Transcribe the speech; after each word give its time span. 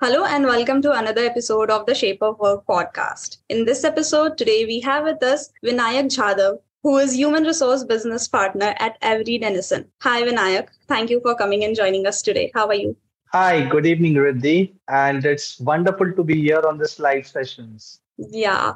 Hello 0.00 0.24
and 0.24 0.46
welcome 0.46 0.80
to 0.80 0.92
another 0.92 1.22
episode 1.22 1.70
of 1.70 1.84
the 1.84 1.92
Shape 1.92 2.22
of 2.22 2.38
Work 2.38 2.64
podcast. 2.66 3.38
In 3.48 3.64
this 3.64 3.82
episode 3.82 4.38
today, 4.38 4.64
we 4.64 4.78
have 4.82 5.02
with 5.02 5.20
us 5.24 5.50
Vinayak 5.64 6.16
Jadhav, 6.16 6.60
who 6.84 6.98
is 6.98 7.16
Human 7.16 7.42
Resource 7.42 7.82
Business 7.82 8.28
Partner 8.28 8.76
at 8.78 8.96
Avery 9.02 9.38
Dennison. 9.38 9.86
Hi, 10.02 10.22
Vinayak. 10.22 10.68
Thank 10.86 11.10
you 11.10 11.20
for 11.20 11.34
coming 11.34 11.64
and 11.64 11.74
joining 11.74 12.06
us 12.06 12.22
today. 12.22 12.52
How 12.54 12.68
are 12.68 12.76
you? 12.76 12.96
Hi, 13.32 13.66
good 13.68 13.86
evening, 13.86 14.14
Riddhi. 14.14 14.72
And 14.86 15.24
it's 15.24 15.58
wonderful 15.58 16.12
to 16.12 16.22
be 16.22 16.42
here 16.42 16.62
on 16.64 16.78
this 16.78 17.00
live 17.00 17.26
sessions. 17.26 17.98
Yeah, 18.18 18.74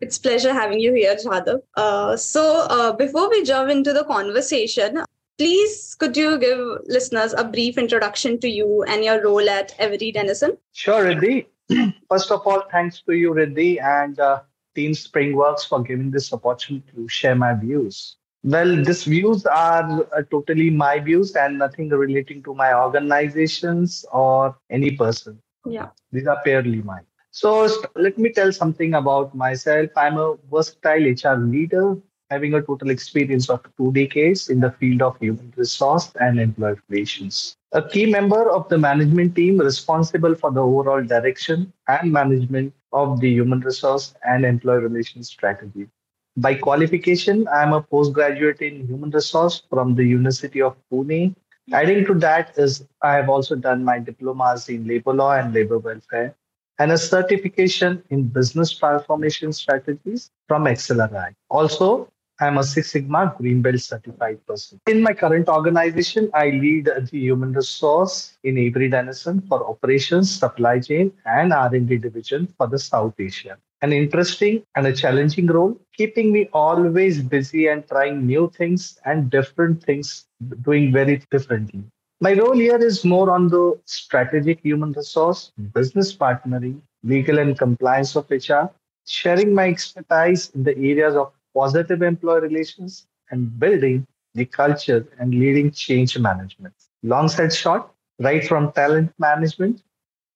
it's 0.00 0.16
pleasure 0.16 0.54
having 0.54 0.80
you 0.80 0.94
here, 0.94 1.16
Jadhav. 1.16 1.60
Uh, 1.76 2.16
so 2.16 2.66
uh, 2.70 2.92
before 2.92 3.28
we 3.28 3.42
jump 3.44 3.70
into 3.70 3.92
the 3.92 4.04
conversation, 4.04 5.04
please 5.38 5.94
could 5.94 6.16
you 6.16 6.38
give 6.38 6.58
listeners 6.86 7.32
a 7.32 7.44
brief 7.44 7.78
introduction 7.78 8.38
to 8.40 8.48
you 8.48 8.82
and 8.84 9.04
your 9.04 9.22
role 9.22 9.48
at 9.48 9.74
Avery 9.78 10.12
Dennison? 10.12 10.56
Sure, 10.72 11.04
Riddhi. 11.04 11.46
First 12.08 12.30
of 12.30 12.46
all, 12.46 12.62
thanks 12.70 13.02
to 13.02 13.12
you, 13.12 13.32
Riddhi, 13.32 13.82
and 13.82 14.18
uh, 14.20 14.40
Team 14.74 14.92
Springworks 14.92 15.68
for 15.68 15.82
giving 15.82 16.10
this 16.10 16.32
opportunity 16.32 16.84
to 16.94 17.08
share 17.08 17.34
my 17.34 17.54
views. 17.54 18.16
Well, 18.44 18.82
these 18.82 19.04
views 19.04 19.46
are 19.46 20.04
uh, 20.16 20.22
totally 20.30 20.68
my 20.70 20.98
views 20.98 21.36
and 21.36 21.58
nothing 21.58 21.88
relating 21.88 22.42
to 22.42 22.54
my 22.54 22.74
organizations 22.74 24.04
or 24.12 24.56
any 24.68 24.96
person. 24.96 25.40
Yeah. 25.64 25.90
These 26.10 26.26
are 26.26 26.40
purely 26.42 26.82
mine. 26.82 27.06
So 27.30 27.68
let 27.94 28.18
me 28.18 28.30
tell 28.30 28.52
something 28.52 28.94
about 28.94 29.34
myself. 29.34 29.90
I'm 29.96 30.18
a 30.18 30.34
versatile 30.50 31.02
HR 31.02 31.38
leader 31.38 31.96
having 32.32 32.54
a 32.54 32.62
total 32.62 32.90
experience 32.90 33.48
of 33.50 33.60
two 33.76 33.92
decades 33.92 34.48
in 34.48 34.60
the 34.60 34.70
field 34.72 35.02
of 35.02 35.18
human 35.18 35.52
resource 35.56 36.12
and 36.20 36.40
employee 36.40 36.76
relations. 36.88 37.56
A 37.72 37.82
key 37.82 38.06
member 38.06 38.50
of 38.50 38.68
the 38.68 38.78
management 38.78 39.34
team 39.36 39.58
responsible 39.58 40.34
for 40.34 40.50
the 40.50 40.62
overall 40.62 41.02
direction 41.02 41.72
and 41.88 42.12
management 42.12 42.72
of 42.92 43.20
the 43.20 43.30
human 43.30 43.60
resource 43.60 44.14
and 44.24 44.44
employee 44.44 44.84
relations 44.88 45.28
strategy. 45.28 45.88
By 46.36 46.54
qualification, 46.54 47.46
I 47.48 47.62
am 47.62 47.72
a 47.74 47.82
postgraduate 47.82 48.60
in 48.60 48.86
human 48.86 49.10
resource 49.10 49.62
from 49.68 49.94
the 49.94 50.04
University 50.04 50.62
of 50.62 50.76
Pune. 50.90 51.34
Adding 51.72 52.06
to 52.06 52.14
that 52.26 52.54
is 52.56 52.86
I 53.02 53.14
have 53.14 53.28
also 53.28 53.54
done 53.54 53.84
my 53.84 53.98
diplomas 53.98 54.68
in 54.68 54.86
labor 54.86 55.12
law 55.12 55.32
and 55.32 55.52
labor 55.52 55.78
welfare 55.78 56.34
and 56.78 56.92
a 56.92 56.98
certification 56.98 58.02
in 58.10 58.24
business 58.24 58.72
transformation 58.72 59.52
strategies 59.52 60.30
from 60.48 60.64
XLRI. 60.64 61.34
Also, 61.48 62.08
I'm 62.42 62.58
a 62.58 62.64
Six 62.64 62.90
Sigma 62.90 63.32
Green 63.38 63.62
Belt 63.62 63.78
certified 63.78 64.44
person. 64.48 64.80
In 64.88 65.00
my 65.00 65.12
current 65.14 65.48
organization, 65.48 66.28
I 66.34 66.46
lead 66.50 66.86
the 66.86 67.08
human 67.08 67.52
resource 67.52 68.36
in 68.42 68.58
Avery 68.58 68.88
Dennison 68.88 69.42
for 69.42 69.64
operations, 69.64 70.28
supply 70.40 70.80
chain, 70.80 71.12
and 71.24 71.52
R&D 71.52 71.98
division 71.98 72.52
for 72.58 72.66
the 72.66 72.80
South 72.80 73.14
Asia. 73.16 73.58
An 73.82 73.92
interesting 73.92 74.64
and 74.74 74.88
a 74.88 74.92
challenging 74.92 75.46
role, 75.46 75.80
keeping 75.96 76.32
me 76.32 76.48
always 76.52 77.22
busy 77.22 77.68
and 77.68 77.86
trying 77.86 78.26
new 78.26 78.50
things 78.56 78.98
and 79.04 79.30
different 79.30 79.80
things, 79.84 80.24
doing 80.62 80.90
very 80.92 81.22
differently. 81.30 81.84
My 82.20 82.32
role 82.32 82.56
here 82.56 82.84
is 82.84 83.04
more 83.04 83.30
on 83.30 83.50
the 83.50 83.78
strategic 83.84 84.62
human 84.62 84.90
resource, 84.94 85.52
business 85.72 86.12
partnering, 86.12 86.80
legal 87.04 87.38
and 87.38 87.56
compliance 87.56 88.16
of 88.16 88.28
HR, 88.28 88.64
sharing 89.06 89.54
my 89.54 89.68
expertise 89.68 90.50
in 90.56 90.64
the 90.64 90.76
areas 90.76 91.14
of 91.14 91.32
positive 91.54 92.02
employee 92.02 92.40
relations 92.40 93.06
and 93.30 93.58
building 93.58 94.06
the 94.34 94.44
culture 94.44 95.06
and 95.18 95.34
leading 95.34 95.70
change 95.70 96.18
management. 96.18 96.74
Long 97.02 97.28
said 97.28 97.52
short, 97.52 97.90
right 98.18 98.46
from 98.46 98.72
talent 98.72 99.12
management 99.18 99.82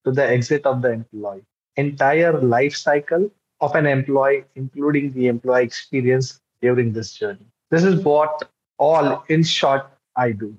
to 0.04 0.12
the 0.12 0.26
exit 0.28 0.66
of 0.66 0.82
the 0.82 0.92
employee. 0.92 1.42
Entire 1.76 2.40
life 2.40 2.74
cycle 2.74 3.30
of 3.60 3.74
an 3.74 3.86
employee, 3.86 4.44
including 4.54 5.12
the 5.12 5.28
employee 5.28 5.64
experience 5.64 6.40
during 6.60 6.92
this 6.92 7.12
journey. 7.12 7.46
This 7.70 7.84
is 7.84 8.04
what 8.04 8.48
all 8.78 9.24
in 9.28 9.42
short 9.42 9.86
I 10.16 10.32
do. 10.32 10.56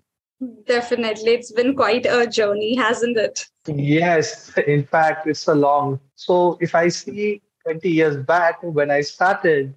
Definitely. 0.66 1.31
It's 1.31 1.51
been 1.51 1.75
quite 1.75 2.06
a 2.06 2.28
journey, 2.28 2.75
hasn't 2.75 3.18
it? 3.18 3.47
Yes, 3.66 4.56
in 4.68 4.84
fact, 4.84 5.25
it's 5.28 5.47
a 5.47 5.56
long. 5.56 6.00
So 6.16 6.57
if 6.62 6.75
I 6.75 6.89
see 6.89 7.41
20 7.63 7.89
years 7.89 8.18
back 8.18 8.62
when 8.62 8.91
I 8.91 9.01
started, 9.01 9.74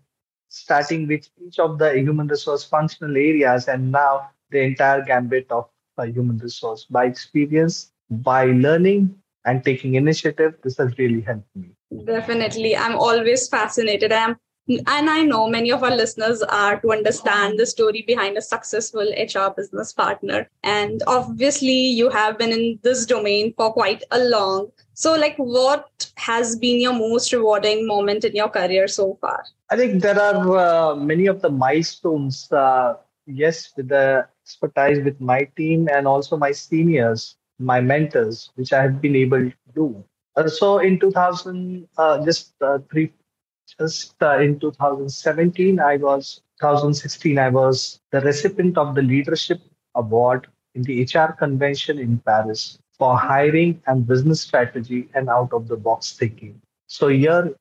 starting 0.50 1.06
with 1.08 1.28
each 1.44 1.58
of 1.58 1.78
the 1.78 1.94
human 1.94 2.26
resource 2.26 2.64
functional 2.64 3.16
areas, 3.16 3.68
and 3.68 3.90
now 3.90 4.28
the 4.50 4.60
entire 4.60 5.02
gambit 5.02 5.50
of 5.50 5.68
a 5.96 6.06
human 6.06 6.36
resource 6.38 6.84
by 6.84 7.06
experience, 7.06 7.92
by 8.10 8.44
learning 8.46 9.14
and 9.46 9.64
taking 9.64 9.94
initiative, 9.94 10.54
this 10.62 10.76
has 10.76 10.96
really 10.98 11.22
helped 11.22 11.48
me. 11.54 11.70
Definitely. 12.04 12.76
I'm 12.76 12.96
always 12.96 13.48
fascinated. 13.48 14.12
I'm 14.12 14.36
and 14.86 15.10
I 15.10 15.22
know 15.22 15.48
many 15.48 15.70
of 15.70 15.82
our 15.82 15.90
listeners 15.90 16.42
are 16.42 16.80
to 16.80 16.92
understand 16.92 17.58
the 17.58 17.66
story 17.66 18.04
behind 18.06 18.36
a 18.36 18.42
successful 18.42 19.06
HR 19.18 19.50
business 19.56 19.92
partner. 19.92 20.48
And 20.62 21.02
obviously, 21.06 21.72
you 21.72 22.10
have 22.10 22.38
been 22.38 22.52
in 22.52 22.78
this 22.82 23.06
domain 23.06 23.54
for 23.56 23.72
quite 23.72 24.04
a 24.10 24.18
long. 24.18 24.70
So, 24.94 25.14
like, 25.14 25.36
what 25.36 26.10
has 26.16 26.56
been 26.56 26.80
your 26.80 26.92
most 26.92 27.32
rewarding 27.32 27.86
moment 27.86 28.24
in 28.24 28.34
your 28.34 28.48
career 28.48 28.86
so 28.86 29.18
far? 29.20 29.44
I 29.70 29.76
think 29.76 30.02
there 30.02 30.20
are 30.20 30.58
uh, 30.58 30.94
many 30.94 31.26
of 31.26 31.42
the 31.42 31.50
milestones. 31.50 32.50
Uh, 32.52 32.94
yes, 33.26 33.72
with 33.76 33.88
the 33.88 34.26
expertise 34.44 35.04
with 35.04 35.20
my 35.20 35.48
team 35.56 35.88
and 35.92 36.06
also 36.06 36.36
my 36.36 36.52
seniors, 36.52 37.36
my 37.58 37.80
mentors, 37.80 38.50
which 38.54 38.72
I 38.72 38.82
have 38.82 39.00
been 39.00 39.16
able 39.16 39.50
to 39.50 39.54
do. 39.74 40.04
Uh, 40.36 40.48
so 40.48 40.78
in 40.78 40.98
2000, 40.98 41.88
uh, 41.98 42.24
just 42.24 42.54
uh, 42.60 42.78
three 42.90 43.12
just 43.78 44.14
uh, 44.22 44.38
in 44.38 44.58
2017, 44.58 45.80
I 45.80 45.96
was 45.96 46.40
2016, 46.60 47.38
I 47.38 47.48
was 47.48 48.00
the 48.10 48.20
recipient 48.20 48.78
of 48.78 48.94
the 48.94 49.02
Leadership 49.02 49.60
Award 49.94 50.46
in 50.74 50.82
the 50.82 51.02
HR 51.02 51.32
convention 51.32 51.98
in 51.98 52.18
Paris 52.18 52.78
for 52.98 53.16
hiring 53.16 53.82
and 53.86 54.06
business 54.06 54.40
strategy 54.42 55.08
and 55.14 55.28
out 55.28 55.52
of 55.52 55.68
the 55.68 55.76
box 55.76 56.12
thinking. 56.12 56.60
So 56.86 57.08
here 57.08 57.54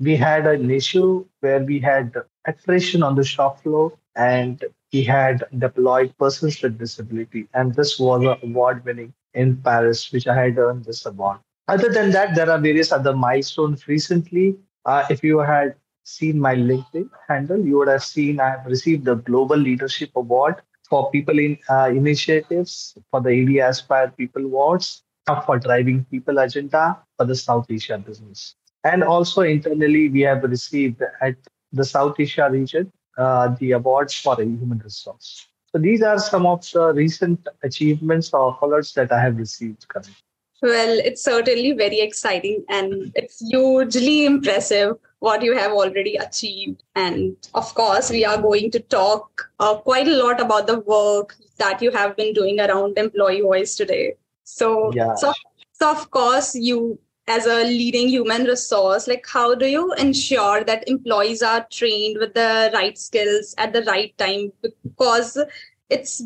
we 0.00 0.16
had 0.16 0.46
an 0.46 0.70
issue 0.70 1.24
where 1.40 1.62
we 1.62 1.78
had 1.78 2.14
attrition 2.46 3.02
on 3.02 3.14
the 3.14 3.24
shop 3.24 3.62
floor 3.62 3.92
and 4.16 4.64
we 4.92 5.04
had 5.04 5.44
deployed 5.58 6.12
persons 6.18 6.60
with 6.60 6.78
disability. 6.78 7.48
And 7.54 7.74
this 7.74 7.98
was 7.98 8.22
an 8.22 8.50
award 8.50 8.84
winning 8.84 9.14
in 9.34 9.56
Paris, 9.56 10.12
which 10.12 10.26
I 10.26 10.34
had 10.34 10.58
earned 10.58 10.84
this 10.84 11.06
award. 11.06 11.38
Other 11.68 11.88
than 11.88 12.10
that, 12.10 12.34
there 12.34 12.50
are 12.50 12.58
various 12.58 12.92
other 12.92 13.14
milestones 13.14 13.86
recently. 13.88 14.56
Uh, 14.84 15.04
if 15.10 15.22
you 15.22 15.38
had 15.38 15.74
seen 16.04 16.38
my 16.38 16.54
LinkedIn 16.54 17.08
handle, 17.28 17.64
you 17.64 17.78
would 17.78 17.88
have 17.88 18.02
seen 18.02 18.40
I 18.40 18.50
have 18.50 18.66
received 18.66 19.04
the 19.04 19.14
Global 19.14 19.56
Leadership 19.56 20.10
Award 20.16 20.56
for 20.88 21.10
people 21.10 21.38
in 21.38 21.58
uh, 21.70 21.88
initiatives 21.88 22.96
for 23.10 23.20
the 23.20 23.30
AD 23.30 23.70
Aspire 23.70 24.12
People 24.16 24.44
Awards 24.44 25.02
for 25.46 25.58
driving 25.58 26.04
people 26.10 26.38
agenda 26.38 26.98
for 27.16 27.24
the 27.24 27.34
South 27.34 27.66
Asia 27.70 27.96
business. 27.98 28.56
And 28.84 29.04
also 29.04 29.42
internally, 29.42 30.08
we 30.08 30.22
have 30.22 30.42
received 30.42 31.00
at 31.20 31.36
the 31.72 31.84
South 31.84 32.16
Asia 32.18 32.48
region 32.50 32.92
uh, 33.16 33.54
the 33.60 33.72
awards 33.72 34.14
for 34.14 34.36
human 34.36 34.78
resource. 34.78 35.46
So 35.70 35.78
these 35.78 36.02
are 36.02 36.18
some 36.18 36.44
of 36.44 36.68
the 36.72 36.92
recent 36.92 37.46
achievements 37.62 38.34
or 38.34 38.58
colors 38.58 38.92
that 38.94 39.12
I 39.12 39.20
have 39.20 39.38
received 39.38 39.86
currently. 39.88 40.14
Well, 40.62 41.00
it's 41.04 41.24
certainly 41.24 41.72
very 41.72 42.00
exciting 42.00 42.64
and 42.68 43.12
it's 43.16 43.40
hugely 43.40 44.26
impressive 44.26 44.96
what 45.18 45.42
you 45.42 45.56
have 45.56 45.72
already 45.72 46.16
achieved. 46.16 46.84
And 46.94 47.36
of 47.54 47.74
course, 47.74 48.10
we 48.10 48.24
are 48.24 48.40
going 48.40 48.70
to 48.70 48.80
talk 48.80 49.50
uh, 49.58 49.74
quite 49.76 50.06
a 50.06 50.16
lot 50.16 50.40
about 50.40 50.68
the 50.68 50.78
work 50.80 51.34
that 51.58 51.82
you 51.82 51.90
have 51.90 52.16
been 52.16 52.32
doing 52.32 52.60
around 52.60 52.96
employee 52.96 53.40
voice 53.40 53.74
today. 53.74 54.14
So, 54.44 54.92
yeah. 54.94 55.14
so, 55.16 55.32
so 55.72 55.90
of 55.90 56.10
course, 56.12 56.54
you 56.54 56.98
as 57.28 57.46
a 57.46 57.64
leading 57.64 58.08
human 58.08 58.44
resource, 58.44 59.06
like 59.06 59.26
how 59.26 59.54
do 59.54 59.66
you 59.66 59.92
ensure 59.94 60.64
that 60.64 60.88
employees 60.88 61.42
are 61.42 61.66
trained 61.70 62.18
with 62.18 62.34
the 62.34 62.70
right 62.74 62.98
skills 62.98 63.54
at 63.58 63.72
the 63.72 63.82
right 63.82 64.16
time? 64.18 64.52
Because 64.60 65.38
it's 65.88 66.22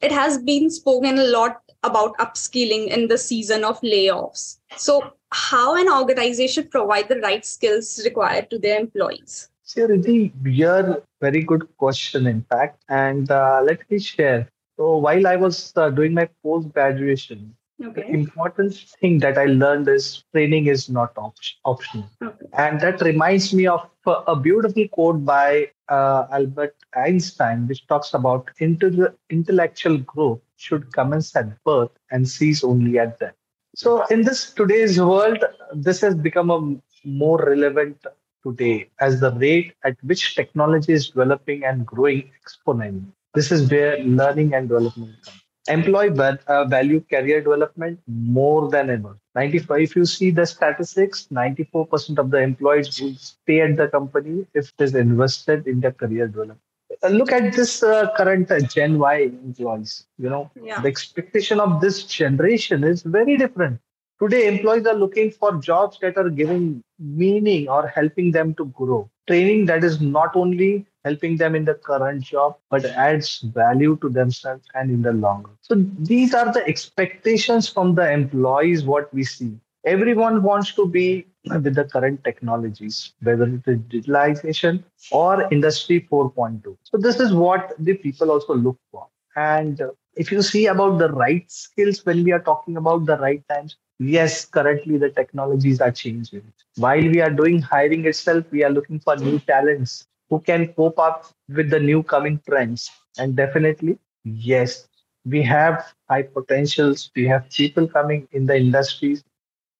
it 0.00 0.12
has 0.12 0.38
been 0.38 0.70
spoken 0.70 1.18
a 1.18 1.24
lot 1.24 1.65
about 1.82 2.16
upskilling 2.18 2.88
in 2.88 3.08
the 3.08 3.18
season 3.18 3.64
of 3.64 3.80
layoffs. 3.80 4.58
So, 4.76 5.12
how 5.32 5.74
an 5.76 5.88
organization 5.88 6.68
provide 6.68 7.08
the 7.08 7.20
right 7.20 7.44
skills 7.44 8.00
required 8.04 8.50
to 8.50 8.58
their 8.58 8.78
employees? 8.80 9.48
So, 9.62 9.88
Riddhi, 9.88 10.32
your 10.44 11.02
very 11.20 11.42
good 11.42 11.68
question, 11.76 12.26
in 12.26 12.42
fact. 12.48 12.82
And 12.88 13.30
uh, 13.30 13.62
let 13.64 13.90
me 13.90 13.98
share. 13.98 14.48
So, 14.76 14.98
while 14.98 15.26
I 15.26 15.36
was 15.36 15.72
uh, 15.76 15.90
doing 15.90 16.14
my 16.14 16.28
post 16.42 16.72
graduation, 16.72 17.56
Okay. 17.84 18.02
The 18.02 18.08
important 18.08 18.74
thing 19.00 19.18
that 19.18 19.36
I 19.36 19.44
learned 19.46 19.88
is 19.88 20.24
training 20.32 20.66
is 20.66 20.88
not 20.88 21.12
op- 21.18 21.36
optional. 21.64 22.08
Okay. 22.22 22.46
And 22.54 22.80
that 22.80 23.02
reminds 23.02 23.52
me 23.52 23.66
of 23.66 23.90
a 24.06 24.34
beautiful 24.34 24.88
quote 24.88 25.24
by 25.24 25.70
uh, 25.88 26.26
Albert 26.32 26.74
Einstein, 26.94 27.68
which 27.68 27.86
talks 27.86 28.14
about 28.14 28.48
intellectual 28.60 29.98
growth 29.98 30.40
should 30.56 30.92
commence 30.94 31.36
at 31.36 31.62
birth 31.64 31.90
and 32.10 32.26
cease 32.26 32.64
only 32.64 32.98
at 32.98 33.18
death. 33.18 33.34
So, 33.74 34.04
in 34.06 34.22
this 34.22 34.54
today's 34.54 34.98
world, 34.98 35.44
this 35.74 36.00
has 36.00 36.14
become 36.14 36.50
a 36.50 37.06
more 37.06 37.38
relevant 37.38 38.06
today 38.42 38.88
as 39.00 39.20
the 39.20 39.32
rate 39.32 39.74
at 39.84 39.96
which 40.02 40.34
technology 40.34 40.94
is 40.94 41.08
developing 41.08 41.64
and 41.64 41.84
growing 41.84 42.30
exponentially. 42.40 43.12
This 43.34 43.52
is 43.52 43.70
where 43.70 43.98
learning 43.98 44.54
and 44.54 44.66
development 44.66 45.16
comes 45.22 45.42
employee 45.68 46.10
uh, 46.46 46.64
value 46.64 47.00
career 47.10 47.40
development 47.40 47.98
more 48.06 48.70
than 48.70 48.90
ever. 48.90 49.18
95 49.34 49.80
if 49.80 49.96
you 49.96 50.04
see 50.04 50.30
the 50.30 50.46
statistics 50.46 51.28
94% 51.32 52.18
of 52.18 52.30
the 52.30 52.38
employees 52.38 53.00
will 53.00 53.14
stay 53.14 53.60
at 53.60 53.76
the 53.76 53.88
company 53.88 54.46
if 54.54 54.72
it 54.78 54.82
is 54.84 54.94
invested 54.94 55.66
in 55.66 55.80
their 55.80 55.92
career 55.92 56.26
development. 56.26 56.60
Uh, 57.02 57.08
look 57.08 57.32
at 57.32 57.52
this 57.52 57.82
uh, 57.82 58.08
current 58.16 58.50
uh, 58.50 58.60
gen 58.60 58.98
y 58.98 59.30
employees 59.44 60.06
you 60.18 60.30
know. 60.30 60.50
Yeah. 60.62 60.80
the 60.80 60.88
expectation 60.88 61.60
of 61.60 61.80
this 61.80 62.04
generation 62.04 62.84
is 62.84 63.02
very 63.02 63.36
different. 63.36 63.80
Today 64.20 64.46
employees 64.48 64.86
are 64.86 64.94
looking 64.94 65.30
for 65.30 65.56
jobs 65.56 65.98
that 66.00 66.16
are 66.16 66.30
giving 66.30 66.82
meaning 66.98 67.68
or 67.68 67.86
helping 67.86 68.30
them 68.30 68.54
to 68.54 68.66
grow 68.66 69.10
training 69.26 69.66
that 69.66 69.84
is 69.84 70.00
not 70.00 70.36
only 70.36 70.86
helping 71.04 71.36
them 71.36 71.54
in 71.54 71.64
the 71.64 71.74
current 71.74 72.22
job, 72.22 72.56
but 72.70 72.84
adds 72.84 73.40
value 73.54 73.96
to 74.00 74.08
themselves 74.08 74.64
and 74.74 74.90
in 74.90 75.02
the 75.02 75.12
long 75.12 75.44
run. 75.44 75.56
So 75.60 75.74
these 76.00 76.34
are 76.34 76.52
the 76.52 76.66
expectations 76.66 77.68
from 77.68 77.94
the 77.94 78.10
employees, 78.10 78.84
what 78.84 79.12
we 79.14 79.24
see. 79.24 79.52
Everyone 79.84 80.42
wants 80.42 80.74
to 80.74 80.88
be 80.88 81.26
with 81.44 81.74
the 81.74 81.84
current 81.84 82.24
technologies, 82.24 83.12
whether 83.22 83.44
it 83.44 83.62
is 83.66 83.78
digitalization 83.78 84.82
or 85.12 85.48
industry 85.52 86.08
4.2. 86.10 86.76
So 86.82 86.98
this 86.98 87.20
is 87.20 87.32
what 87.32 87.72
the 87.78 87.94
people 87.94 88.32
also 88.32 88.54
look 88.54 88.78
for. 88.90 89.06
And 89.36 89.80
if 90.16 90.32
you 90.32 90.42
see 90.42 90.66
about 90.66 90.98
the 90.98 91.10
right 91.12 91.50
skills 91.50 92.04
when 92.04 92.24
we 92.24 92.32
are 92.32 92.40
talking 92.40 92.76
about 92.76 93.06
the 93.06 93.18
right 93.18 93.42
times, 93.48 93.76
yes, 93.98 94.44
currently 94.46 94.98
the 94.98 95.10
technologies 95.10 95.80
are 95.80 95.92
changing. 95.92 96.52
While 96.76 97.02
we 97.02 97.20
are 97.20 97.30
doing 97.30 97.60
hiring 97.60 98.06
itself, 98.06 98.44
we 98.50 98.64
are 98.64 98.70
looking 98.70 98.98
for 99.00 99.16
new 99.16 99.38
talents 99.40 100.06
who 100.30 100.40
can 100.40 100.68
cope 100.74 100.98
up 100.98 101.26
with 101.48 101.70
the 101.70 101.80
new 101.80 102.02
coming 102.02 102.40
trends. 102.48 102.90
And 103.18 103.36
definitely, 103.36 103.98
yes, 104.24 104.88
we 105.24 105.42
have 105.42 105.92
high 106.08 106.22
potentials. 106.22 107.10
We 107.14 107.26
have 107.26 107.48
people 107.50 107.86
coming 107.86 108.28
in 108.32 108.46
the 108.46 108.56
industries 108.56 109.22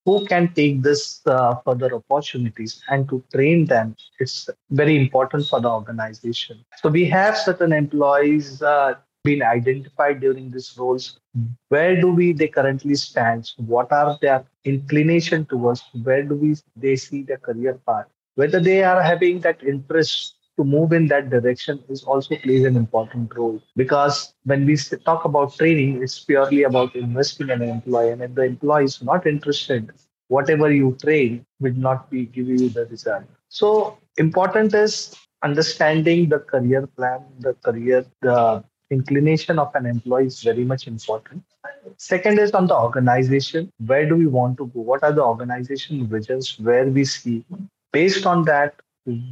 who 0.04 0.24
can 0.26 0.54
take 0.54 0.82
this 0.82 1.20
uh, 1.26 1.56
further 1.64 1.94
opportunities 1.94 2.82
and 2.88 3.08
to 3.08 3.22
train 3.34 3.66
them 3.66 3.96
it's 4.20 4.48
very 4.70 4.96
important 4.96 5.46
for 5.46 5.60
the 5.60 5.68
organization 5.68 6.64
so 6.76 6.88
we 6.88 7.04
have 7.04 7.36
certain 7.36 7.72
employees 7.72 8.62
uh, 8.62 8.94
been 9.28 9.42
identified 9.42 10.20
during 10.20 10.50
these 10.50 10.70
roles 10.78 11.18
where 11.68 12.00
do 12.00 12.12
we 12.12 12.32
they 12.32 12.48
currently 12.48 12.94
stand? 12.94 13.50
What 13.56 13.92
are 13.92 14.18
their 14.20 14.44
inclination 14.64 15.44
towards? 15.46 15.82
Where 16.02 16.22
do 16.22 16.34
we 16.34 16.56
they 16.76 16.96
see 16.96 17.22
their 17.22 17.38
career 17.38 17.78
path? 17.86 18.06
Whether 18.36 18.60
they 18.60 18.82
are 18.84 19.02
having 19.02 19.40
that 19.40 19.62
interest 19.62 20.34
to 20.56 20.64
move 20.64 20.92
in 20.92 21.06
that 21.08 21.28
direction 21.30 21.82
is 21.88 22.02
also 22.04 22.36
plays 22.36 22.64
an 22.64 22.76
important 22.76 23.34
role. 23.36 23.62
Because 23.76 24.34
when 24.44 24.64
we 24.64 24.76
talk 25.04 25.24
about 25.24 25.54
training 25.56 26.02
it's 26.02 26.18
purely 26.18 26.62
about 26.62 26.96
investing 26.96 27.50
in 27.50 27.62
an 27.62 27.68
employee 27.68 28.10
and 28.10 28.22
if 28.22 28.34
the 28.34 28.42
employee 28.42 28.84
is 28.84 29.02
not 29.02 29.26
interested 29.26 29.92
whatever 30.28 30.72
you 30.72 30.96
train 31.00 31.44
will 31.60 31.74
not 31.74 32.10
be 32.10 32.26
giving 32.26 32.58
you 32.58 32.68
the 32.68 32.86
result. 32.86 33.24
So 33.48 33.98
important 34.16 34.74
is 34.74 35.14
understanding 35.42 36.28
the 36.28 36.40
career 36.40 36.86
plan 36.86 37.20
the 37.40 37.54
career 37.54 38.04
the 38.22 38.64
inclination 38.90 39.58
of 39.58 39.74
an 39.74 39.86
employee 39.86 40.26
is 40.26 40.42
very 40.42 40.64
much 40.64 40.86
important. 40.86 41.42
Second 41.96 42.38
is 42.38 42.52
on 42.52 42.66
the 42.66 42.76
organization. 42.76 43.70
Where 43.84 44.08
do 44.08 44.16
we 44.16 44.26
want 44.26 44.58
to 44.58 44.66
go? 44.66 44.80
What 44.80 45.02
are 45.02 45.12
the 45.12 45.24
organization 45.24 46.06
visions? 46.06 46.58
Where 46.58 46.86
we 46.86 47.04
see? 47.04 47.44
Based 47.92 48.26
on 48.26 48.44
that 48.44 48.74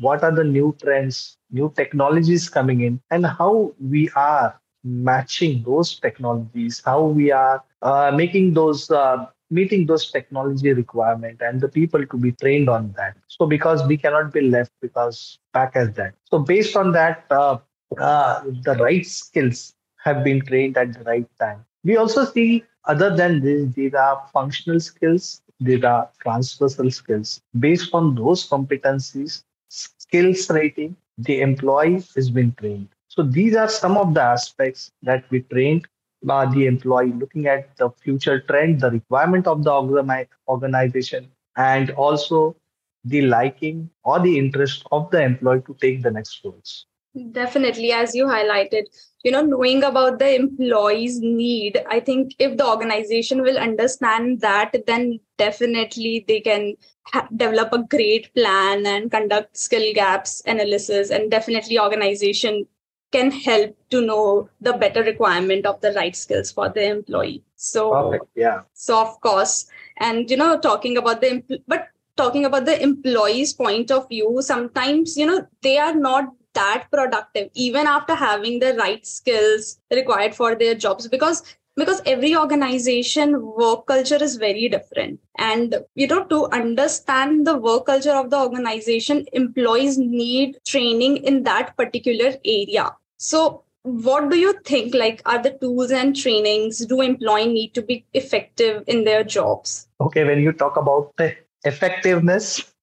what 0.01 0.23
are 0.23 0.33
the 0.33 0.45
new 0.45 0.77
trends, 0.81 1.37
new 1.51 1.73
technologies 1.77 2.49
coming 2.49 2.83
in, 2.83 3.01
and 3.11 3.27
how 3.27 3.75
we 3.81 4.09
are 4.15 4.59
matching 4.85 5.62
those 5.65 5.99
technologies, 5.99 6.83
how 6.85 7.05
we 7.05 7.33
are 7.33 7.62
uh, 7.83 8.12
making 8.15 8.55
those 8.55 8.91
uh, 8.91 9.27
meeting 9.51 9.87
those 9.87 10.11
technology 10.11 10.73
requirement 10.73 11.41
and 11.41 11.61
the 11.61 11.69
people 11.69 12.05
to 12.06 12.17
be 12.17 12.33
trained 12.33 12.69
on 12.69 12.93
that. 12.97 13.17
So 13.29 13.47
because 13.47 13.87
we 13.87 13.97
cannot 13.97 14.33
be 14.33 14.43
left 14.43 14.73
because 14.81 15.39
back 15.53 15.73
as 15.75 15.93
that. 15.95 16.15
So 16.25 16.39
based 16.39 16.77
on 16.77 16.93
that, 16.93 17.25
uh, 17.31 17.59
uh, 17.99 18.43
the 18.63 18.75
right 18.81 19.07
skills 19.07 19.75
have 20.03 20.25
been 20.25 20.45
trained 20.45 20.77
at 20.77 20.93
the 20.93 21.05
right 21.05 21.29
time. 21.39 21.65
We 21.85 21.97
also 21.97 22.25
see 22.25 22.65
other 22.87 23.15
than 23.17 23.41
this, 23.41 23.73
these 23.75 23.95
are 23.95 24.29
functional 24.33 24.81
skills, 24.81 25.43
there 25.61 25.85
are 25.87 26.11
transversal 26.21 26.91
skills. 26.91 27.41
Based 27.59 27.95
on 27.95 28.15
those 28.15 28.49
competencies, 28.49 29.45
skills 29.69 30.51
rating, 30.51 30.97
the 31.19 31.41
employee 31.41 32.03
is 32.17 32.31
being 32.31 32.55
trained. 32.59 32.89
So 33.09 33.23
these 33.23 33.55
are 33.55 33.69
some 33.69 33.97
of 33.97 34.15
the 34.15 34.23
aspects 34.23 34.91
that 35.03 35.25
we 35.31 35.41
trained 35.43 35.87
by 36.23 36.47
the 36.47 36.67
employee, 36.67 37.13
looking 37.13 37.47
at 37.47 37.77
the 37.77 37.91
future 37.91 38.41
trend, 38.41 38.81
the 38.81 38.91
requirement 38.91 39.47
of 39.47 39.63
the 39.63 40.27
organization, 40.49 41.31
and 41.57 41.91
also 41.93 42.57
the 43.05 43.23
liking 43.23 43.91
or 44.03 44.19
the 44.21 44.39
interest 44.39 44.85
of 44.91 45.11
the 45.11 45.23
employee 45.23 45.63
to 45.67 45.77
take 45.81 46.03
the 46.03 46.11
next 46.11 46.41
roles. 46.45 46.87
Definitely, 47.31 47.93
as 47.93 48.13
you 48.13 48.27
highlighted, 48.27 48.87
you 49.23 49.31
know, 49.31 49.43
knowing 49.43 49.85
about 49.85 50.19
the 50.19 50.35
employee's 50.35 51.21
need, 51.21 51.81
I 51.89 52.01
think 52.01 52.35
if 52.41 52.57
the 52.57 52.67
organization 52.67 53.41
will 53.41 53.57
understand 53.57 54.41
that, 54.41 54.75
then 54.89 55.21
definitely 55.39 56.25
they 56.27 56.41
can 56.41 56.75
ha- 57.05 57.29
develop 57.37 57.73
a 57.73 57.85
great 57.85 58.35
plan 58.35 58.85
and 58.85 59.13
conduct 59.13 59.56
skill 59.56 59.94
gaps 59.94 60.43
analysis, 60.47 61.11
and 61.11 61.31
definitely 61.31 61.79
organization 61.79 62.67
can 63.13 63.31
help 63.31 63.77
to 63.91 64.01
know 64.05 64.49
the 64.61 64.73
better 64.73 65.05
requirement 65.05 65.67
of 65.67 65.81
the 65.83 65.93
right 65.93 66.17
skills 66.17 66.51
for 66.51 66.69
the 66.69 66.85
employee. 66.85 67.44
So, 67.55 67.93
Perfect. 67.93 68.25
yeah. 68.35 68.63
So 68.73 69.01
of 69.01 69.21
course, 69.21 69.67
and 69.99 70.29
you 70.29 70.37
know, 70.37 70.59
talking 70.59 70.97
about 70.97 71.21
the 71.21 71.29
empl- 71.29 71.63
but 71.69 71.87
talking 72.17 72.44
about 72.44 72.65
the 72.65 72.83
employee's 72.83 73.53
point 73.53 73.93
of 73.93 74.09
view, 74.09 74.39
sometimes 74.41 75.17
you 75.17 75.27
know 75.27 75.47
they 75.63 75.79
are 75.79 75.94
not 75.94 76.25
that 76.55 76.87
productive 76.91 77.51
even 77.55 77.87
after 77.87 78.15
having 78.15 78.58
the 78.61 78.75
right 78.75 79.06
skills 79.06 79.79
required 79.91 80.34
for 80.34 80.55
their 80.55 80.75
jobs 80.75 81.08
because 81.08 81.43
because 81.77 82.01
every 82.06 82.37
organization 82.37 83.41
work 83.56 83.87
culture 83.87 84.23
is 84.23 84.37
very 84.37 84.69
different. 84.69 85.20
And 85.39 85.77
you 85.94 86.06
know 86.06 86.25
to 86.25 86.46
understand 86.53 87.46
the 87.46 87.56
work 87.56 87.87
culture 87.87 88.13
of 88.13 88.31
the 88.31 88.39
organization 88.39 89.27
employees 89.32 89.99
need 89.99 90.58
training 90.67 91.19
in 91.19 91.43
that 91.44 91.77
particular 91.77 92.34
area. 92.44 92.94
So 93.19 93.65
what 93.82 94.31
do 94.31 94.39
you 94.39 94.55
think 94.65 94.94
like 94.94 95.20
are 95.27 95.43
the 95.43 95.58
tools 95.61 95.91
and 95.91 96.17
trainings 96.17 96.84
do 96.87 97.01
employee 97.01 97.53
need 97.53 97.75
to 97.75 97.82
be 97.82 98.05
effective 98.15 98.84
in 98.87 99.05
their 99.05 99.25
jobs? 99.25 99.89
Okay 100.01 100.25
when 100.25 100.41
you 100.41 100.53
talk 100.53 100.77
about 100.77 101.13
the 101.17 101.34
effectiveness 101.65 102.74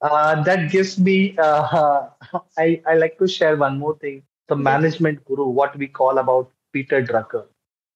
uh, 0.00 0.42
that 0.42 0.70
gives 0.70 0.98
me 0.98 1.36
uh, 1.38 2.08
I, 2.58 2.80
I 2.86 2.94
like 2.94 3.18
to 3.18 3.28
share 3.28 3.56
one 3.56 3.78
more 3.78 3.98
thing. 3.98 4.22
The 4.48 4.56
management 4.56 5.24
guru 5.24 5.48
what 5.48 5.76
we 5.76 5.86
call 5.86 6.18
about 6.18 6.50
peter 6.72 7.02
drucker. 7.02 7.46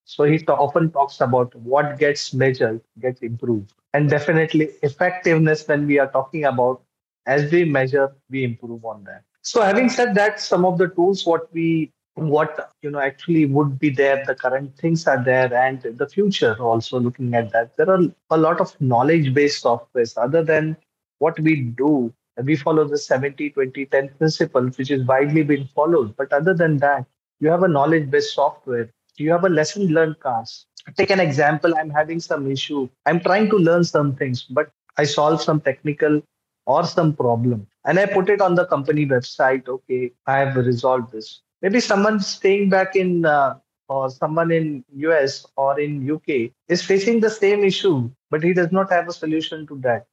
So 0.04 0.24
he 0.24 0.44
often 0.46 0.90
talks 0.90 1.20
about 1.20 1.54
what 1.54 1.98
gets 1.98 2.34
measured 2.34 2.80
gets 3.00 3.22
improved. 3.22 3.72
And 3.94 4.10
definitely 4.10 4.70
effectiveness 4.82 5.66
when 5.66 5.86
we 5.86 5.98
are 5.98 6.10
talking 6.10 6.44
about 6.44 6.82
as 7.26 7.50
we 7.52 7.64
measure 7.64 8.14
we 8.28 8.44
improve 8.44 8.84
on 8.84 9.04
that. 9.04 9.22
So 9.42 9.62
having 9.62 9.88
said 9.88 10.14
that 10.14 10.40
some 10.40 10.64
of 10.64 10.78
the 10.78 10.88
tools 10.88 11.24
what 11.24 11.52
we 11.52 11.92
what 12.14 12.72
you 12.82 12.90
know 12.90 12.98
actually 12.98 13.46
would 13.46 13.78
be 13.78 13.88
there 13.88 14.22
the 14.26 14.34
current 14.34 14.76
things 14.76 15.06
are 15.06 15.22
there 15.24 15.52
and 15.54 15.80
the 15.82 16.06
future 16.06 16.54
also 16.60 17.00
looking 17.00 17.34
at 17.34 17.52
that. 17.52 17.76
There 17.76 17.88
are 17.88 18.00
a 18.30 18.36
lot 18.36 18.60
of 18.60 18.78
knowledge 18.80 19.32
based 19.32 19.64
softwares 19.64 20.18
other 20.18 20.42
than 20.42 20.76
what 21.22 21.38
we 21.40 21.54
do, 21.82 22.12
we 22.42 22.56
follow 22.56 22.84
the 22.84 22.98
70 22.98 23.50
20 23.50 23.86
10 23.86 24.08
principle, 24.18 24.66
which 24.78 24.90
is 24.90 25.06
widely 25.06 25.42
been 25.42 25.68
followed. 25.74 26.16
But 26.16 26.32
other 26.32 26.54
than 26.54 26.78
that, 26.78 27.06
you 27.40 27.48
have 27.50 27.62
a 27.62 27.68
knowledge 27.68 28.10
based 28.10 28.34
software, 28.34 28.90
you 29.16 29.30
have 29.30 29.44
a 29.44 29.48
lesson 29.48 29.88
learned 29.88 30.20
class, 30.20 30.66
take 30.96 31.10
an 31.10 31.20
example. 31.20 31.74
I'm 31.76 31.90
having 31.90 32.20
some 32.20 32.50
issue. 32.50 32.88
I'm 33.06 33.20
trying 33.20 33.50
to 33.50 33.56
learn 33.56 33.84
some 33.84 34.14
things, 34.16 34.42
but 34.42 34.70
I 34.98 35.04
solve 35.04 35.42
some 35.42 35.60
technical 35.60 36.22
or 36.66 36.84
some 36.84 37.14
problem 37.14 37.66
and 37.84 37.98
I 37.98 38.06
put 38.06 38.28
it 38.28 38.40
on 38.40 38.54
the 38.54 38.66
company 38.66 39.06
website. 39.06 39.68
Okay, 39.68 40.12
I 40.26 40.38
have 40.38 40.56
resolved 40.56 41.12
this. 41.12 41.40
Maybe 41.60 41.80
someone 41.80 42.20
staying 42.20 42.70
back 42.70 42.96
in 42.96 43.24
uh, 43.24 43.58
or 43.88 44.10
someone 44.10 44.50
in 44.50 44.84
US 45.08 45.46
or 45.56 45.78
in 45.78 46.10
UK 46.10 46.52
is 46.68 46.82
facing 46.82 47.20
the 47.20 47.30
same 47.30 47.64
issue, 47.64 48.10
but 48.30 48.42
he 48.42 48.52
does 48.52 48.72
not 48.72 48.90
have 48.90 49.08
a 49.08 49.12
solution 49.12 49.66
to 49.66 49.76
that. 49.86 50.06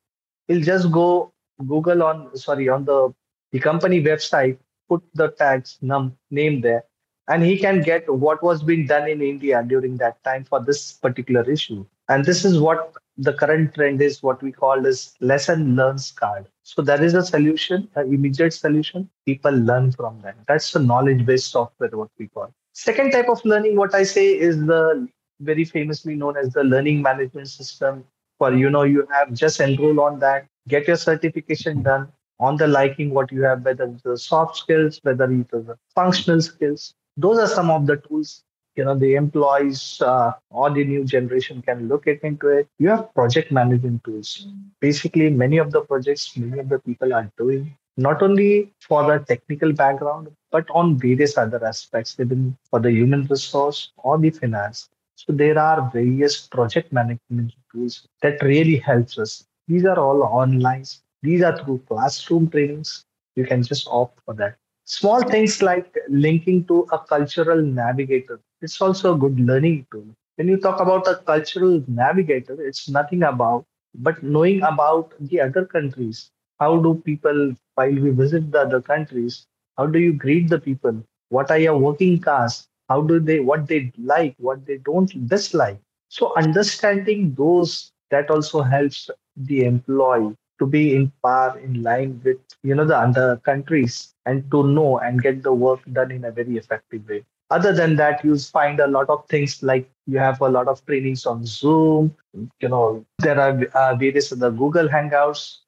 He'll 0.49 0.61
just 0.61 0.91
go 0.91 1.31
Google 1.65 2.03
on 2.03 2.35
sorry 2.35 2.67
on 2.67 2.83
the 2.83 3.13
the 3.53 3.59
company 3.59 4.03
website, 4.03 4.57
put 4.89 5.01
the 5.13 5.29
tags 5.29 5.77
num 5.81 6.17
name 6.31 6.61
there, 6.61 6.83
and 7.29 7.43
he 7.43 7.57
can 7.57 7.81
get 7.81 8.11
what 8.11 8.43
was 8.43 8.63
being 8.63 8.87
done 8.87 9.07
in 9.07 9.21
India 9.21 9.63
during 9.65 9.95
that 9.97 10.23
time 10.23 10.43
for 10.43 10.59
this 10.59 10.93
particular 10.93 11.49
issue. 11.49 11.85
And 12.09 12.25
this 12.25 12.43
is 12.43 12.59
what 12.59 12.93
the 13.17 13.33
current 13.33 13.75
trend 13.75 14.01
is 14.01 14.23
what 14.23 14.41
we 14.41 14.51
call 14.51 14.87
as 14.87 15.13
lesson 15.19 15.75
learns 15.75 16.11
card. 16.11 16.47
So 16.63 16.81
there 16.81 17.03
is 17.03 17.13
a 17.13 17.23
solution, 17.23 17.87
an 17.95 18.13
immediate 18.13 18.53
solution. 18.53 19.09
People 19.25 19.51
learn 19.51 19.91
from 19.91 20.19
that. 20.21 20.35
That's 20.47 20.71
the 20.71 20.79
knowledge 20.79 21.25
based 21.25 21.51
software, 21.51 21.89
what 21.89 22.09
we 22.17 22.27
call. 22.27 22.53
Second 22.73 23.11
type 23.11 23.29
of 23.29 23.43
learning, 23.45 23.75
what 23.75 23.93
I 23.93 24.03
say 24.03 24.27
is 24.27 24.57
the 24.65 25.07
very 25.41 25.65
famously 25.65 26.15
known 26.15 26.37
as 26.37 26.53
the 26.53 26.63
learning 26.63 27.01
management 27.01 27.49
system. 27.49 28.05
For 28.39 28.53
you 28.53 28.69
know, 28.69 28.83
you 28.83 29.07
have 29.11 29.33
just 29.33 29.59
enroll 29.59 29.99
on 30.01 30.19
that, 30.19 30.47
get 30.67 30.87
your 30.87 30.95
certification 30.95 31.83
done 31.83 32.11
on 32.39 32.57
the 32.57 32.67
liking 32.67 33.11
what 33.11 33.31
you 33.31 33.43
have, 33.43 33.63
whether 33.63 33.83
it's 33.83 34.01
the 34.01 34.17
soft 34.17 34.57
skills, 34.57 34.99
whether 35.03 35.31
it's 35.31 35.51
the 35.51 35.77
functional 35.93 36.41
skills. 36.41 36.93
Those 37.17 37.37
are 37.37 37.47
some 37.47 37.69
of 37.69 37.85
the 37.85 37.97
tools 37.97 38.43
you 38.75 38.85
know 38.85 38.95
the 38.95 39.15
employees 39.15 40.01
uh, 40.01 40.31
or 40.49 40.69
the 40.69 40.83
new 40.85 41.03
generation 41.03 41.61
can 41.61 41.87
look 41.87 42.07
into 42.07 42.47
it. 42.47 42.67
You 42.77 42.89
have 42.89 43.13
project 43.13 43.51
management 43.51 44.03
tools. 44.05 44.47
Basically 44.79 45.29
many 45.29 45.57
of 45.57 45.71
the 45.71 45.81
projects 45.81 46.37
many 46.37 46.59
of 46.59 46.69
the 46.69 46.79
people 46.79 47.13
are 47.13 47.29
doing 47.37 47.75
not 47.97 48.21
only 48.21 48.71
for 48.87 49.03
the 49.07 49.19
technical 49.31 49.73
background 49.73 50.29
but 50.51 50.69
on 50.73 50.97
various 50.97 51.37
other 51.37 51.63
aspects 51.65 52.15
even 52.19 52.57
for 52.69 52.79
the 52.79 52.91
human 52.91 53.25
resource 53.25 53.91
or 53.97 54.17
the 54.17 54.29
finance 54.29 54.89
so 55.19 55.33
there 55.41 55.57
are 55.59 55.89
various 55.93 56.35
project 56.55 56.91
management 56.93 57.53
tools 57.71 57.95
that 58.21 58.41
really 58.51 58.77
helps 58.89 59.17
us 59.23 59.33
these 59.67 59.85
are 59.85 59.99
all 60.05 60.23
online 60.41 60.85
these 61.21 61.41
are 61.47 61.55
through 61.59 61.79
classroom 61.89 62.49
trainings 62.49 63.05
you 63.35 63.45
can 63.51 63.63
just 63.71 63.87
opt 63.99 64.19
for 64.25 64.33
that 64.41 64.55
small 64.85 65.21
things 65.33 65.61
like 65.61 65.97
linking 66.09 66.59
to 66.71 66.77
a 66.97 66.99
cultural 67.13 67.61
navigator 67.61 68.39
it's 68.61 68.81
also 68.81 69.15
a 69.15 69.17
good 69.17 69.39
learning 69.39 69.87
tool. 69.91 70.05
When 70.35 70.49
you 70.49 70.57
talk 70.57 70.81
about 70.81 71.07
a 71.07 71.15
cultural 71.15 71.83
navigator, 71.87 72.61
it's 72.61 72.89
nothing 72.89 73.23
about 73.23 73.65
but 73.95 74.21
knowing 74.23 74.61
about 74.63 75.13
the 75.19 75.41
other 75.41 75.65
countries. 75.65 76.29
How 76.59 76.77
do 76.77 76.95
people, 77.05 77.55
while 77.75 77.93
we 77.93 78.11
visit 78.11 78.51
the 78.51 78.61
other 78.61 78.81
countries, 78.81 79.47
how 79.77 79.87
do 79.87 79.99
you 79.99 80.13
greet 80.13 80.49
the 80.49 80.59
people? 80.59 81.03
What 81.29 81.51
are 81.51 81.59
your 81.59 81.77
working 81.77 82.21
caste? 82.21 82.68
How 82.89 83.01
do 83.01 83.19
they, 83.19 83.39
what 83.39 83.67
they 83.67 83.91
like, 83.97 84.35
what 84.39 84.65
they 84.65 84.77
don't 84.77 85.27
dislike? 85.27 85.79
So 86.09 86.33
understanding 86.35 87.35
those 87.35 87.91
that 88.09 88.29
also 88.31 88.61
helps 88.61 89.09
the 89.37 89.65
employee 89.65 90.35
to 90.59 90.65
be 90.65 90.95
in 90.95 91.11
par 91.23 91.57
in 91.59 91.83
line 91.83 92.21
with 92.23 92.37
you 92.63 92.75
know 92.75 92.85
the 92.85 92.97
other 92.97 93.37
countries 93.45 94.13
and 94.25 94.49
to 94.51 94.67
know 94.67 94.99
and 94.99 95.21
get 95.21 95.43
the 95.43 95.53
work 95.53 95.79
done 95.93 96.11
in 96.11 96.25
a 96.25 96.31
very 96.31 96.57
effective 96.57 97.07
way. 97.07 97.23
Other 97.49 97.73
than 97.73 97.95
that 97.95 98.23
you 98.23 98.37
find 98.37 98.79
a 98.79 98.87
lot 98.87 99.09
of 99.09 99.25
things 99.27 99.63
like 99.63 99.89
you 100.05 100.19
have 100.19 100.41
a 100.41 100.49
lot 100.49 100.67
of 100.67 100.85
trainings 100.85 101.25
on 101.25 101.45
zoom 101.45 102.15
you 102.61 102.69
know 102.69 103.05
there 103.19 103.39
are 103.39 103.63
uh, 103.73 103.95
various 103.95 104.31
other 104.31 104.51
google 104.51 104.87
hangouts. 104.87 105.59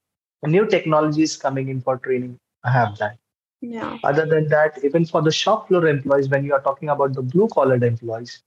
New 0.45 0.65
technologies 0.65 1.37
coming 1.37 1.69
in 1.69 1.81
for 1.81 1.97
training. 1.97 2.37
I 2.63 2.71
have 2.71 2.97
that 2.97 3.17
yeah. 3.61 3.97
Other 4.03 4.25
than 4.25 4.47
that 4.49 4.83
even 4.83 5.05
for 5.05 5.21
the 5.21 5.31
shop 5.31 5.67
floor 5.67 5.87
employees 5.87 6.29
when 6.29 6.43
you 6.43 6.53
are 6.53 6.61
talking 6.61 6.89
about 6.89 7.13
the 7.13 7.21
blue 7.21 7.47
collared 7.47 7.83
employees 7.83 8.43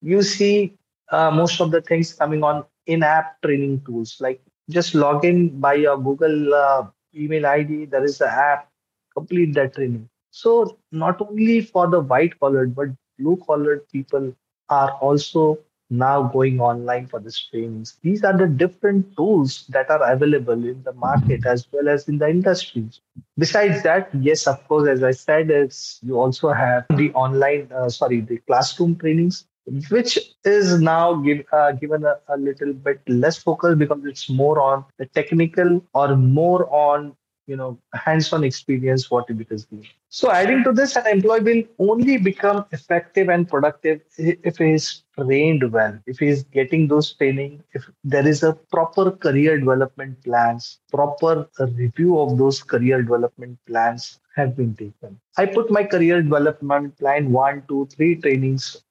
you 0.00 0.22
see 0.22 0.76
uh, 1.10 1.30
most 1.30 1.60
of 1.60 1.70
the 1.70 1.80
things 1.82 2.12
coming 2.12 2.42
on 2.44 2.64
in-app 2.86 3.40
training 3.42 3.80
tools 3.86 4.16
like 4.20 4.40
just 4.70 4.94
log 4.94 5.24
in 5.24 5.60
by 5.60 5.74
your 5.74 5.98
google 5.98 6.54
uh, 6.54 6.86
email 7.14 7.46
id 7.46 7.86
there 7.86 8.04
is 8.04 8.18
the 8.18 8.28
app 8.28 8.68
complete 9.16 9.54
that 9.54 9.74
training. 9.74 10.08
So 10.30 10.78
not 10.90 11.20
only 11.20 11.60
for 11.60 11.88
the 11.88 12.00
white 12.00 12.38
collared, 12.38 12.74
but 12.74 12.88
blue 13.18 13.36
collared 13.36 13.88
people 13.90 14.34
are 14.68 14.92
also 14.92 15.58
now 15.92 16.22
going 16.22 16.58
online 16.58 17.06
for 17.06 17.20
these 17.20 17.38
trainings. 17.50 17.98
These 18.02 18.24
are 18.24 18.36
the 18.36 18.46
different 18.46 19.14
tools 19.14 19.66
that 19.68 19.90
are 19.90 20.02
available 20.10 20.64
in 20.64 20.82
the 20.82 20.94
market 20.94 21.44
as 21.46 21.66
well 21.70 21.88
as 21.88 22.08
in 22.08 22.18
the 22.18 22.28
industries. 22.28 23.00
Besides 23.36 23.82
that, 23.82 24.08
yes, 24.18 24.46
of 24.46 24.66
course, 24.68 24.88
as 24.88 25.02
I 25.02 25.10
said, 25.10 25.50
it's 25.50 26.00
you 26.02 26.18
also 26.18 26.50
have 26.52 26.86
the 26.96 27.12
online, 27.12 27.70
uh, 27.72 27.90
sorry, 27.90 28.22
the 28.22 28.38
classroom 28.38 28.96
trainings, 28.96 29.44
which 29.90 30.18
is 30.44 30.80
now 30.80 31.14
give, 31.16 31.44
uh, 31.52 31.72
given 31.72 32.04
a, 32.04 32.16
a 32.28 32.38
little 32.38 32.72
bit 32.72 33.00
less 33.06 33.36
focus 33.36 33.76
because 33.76 34.00
it's 34.04 34.30
more 34.30 34.60
on 34.60 34.84
the 34.96 35.06
technical 35.06 35.84
or 35.92 36.16
more 36.16 36.68
on 36.72 37.14
you 37.46 37.56
know 37.56 37.78
hands-on 37.94 38.44
experience 38.44 39.10
what 39.10 39.28
it 39.30 39.46
is. 39.50 39.64
Doing 39.66 39.86
so 40.08 40.30
adding 40.30 40.62
to 40.64 40.72
this 40.72 40.96
an 40.96 41.06
employee 41.06 41.40
will 41.40 41.90
only 41.90 42.16
become 42.18 42.64
effective 42.72 43.28
and 43.28 43.48
productive 43.48 44.00
if 44.18 44.58
he 44.58 44.72
is 44.72 45.02
trained 45.18 45.70
well 45.72 45.98
if 46.06 46.18
he 46.18 46.28
is 46.28 46.44
getting 46.44 46.88
those 46.88 47.12
training 47.14 47.62
if 47.72 47.88
there 48.04 48.26
is 48.26 48.42
a 48.42 48.52
proper 48.70 49.10
career 49.10 49.58
development 49.58 50.22
plans 50.24 50.78
proper 50.90 51.48
review 51.76 52.18
of 52.18 52.38
those 52.38 52.62
career 52.62 53.02
development 53.02 53.58
plans 53.66 54.20
have 54.36 54.56
been 54.56 54.74
taken. 54.74 55.20
I 55.36 55.46
put 55.46 55.70
my 55.70 55.84
career 55.84 56.22
development 56.22 56.98
plan 56.98 57.32
one 57.32 57.64
two 57.68 57.86
three 57.94 58.16
trainings 58.16 58.82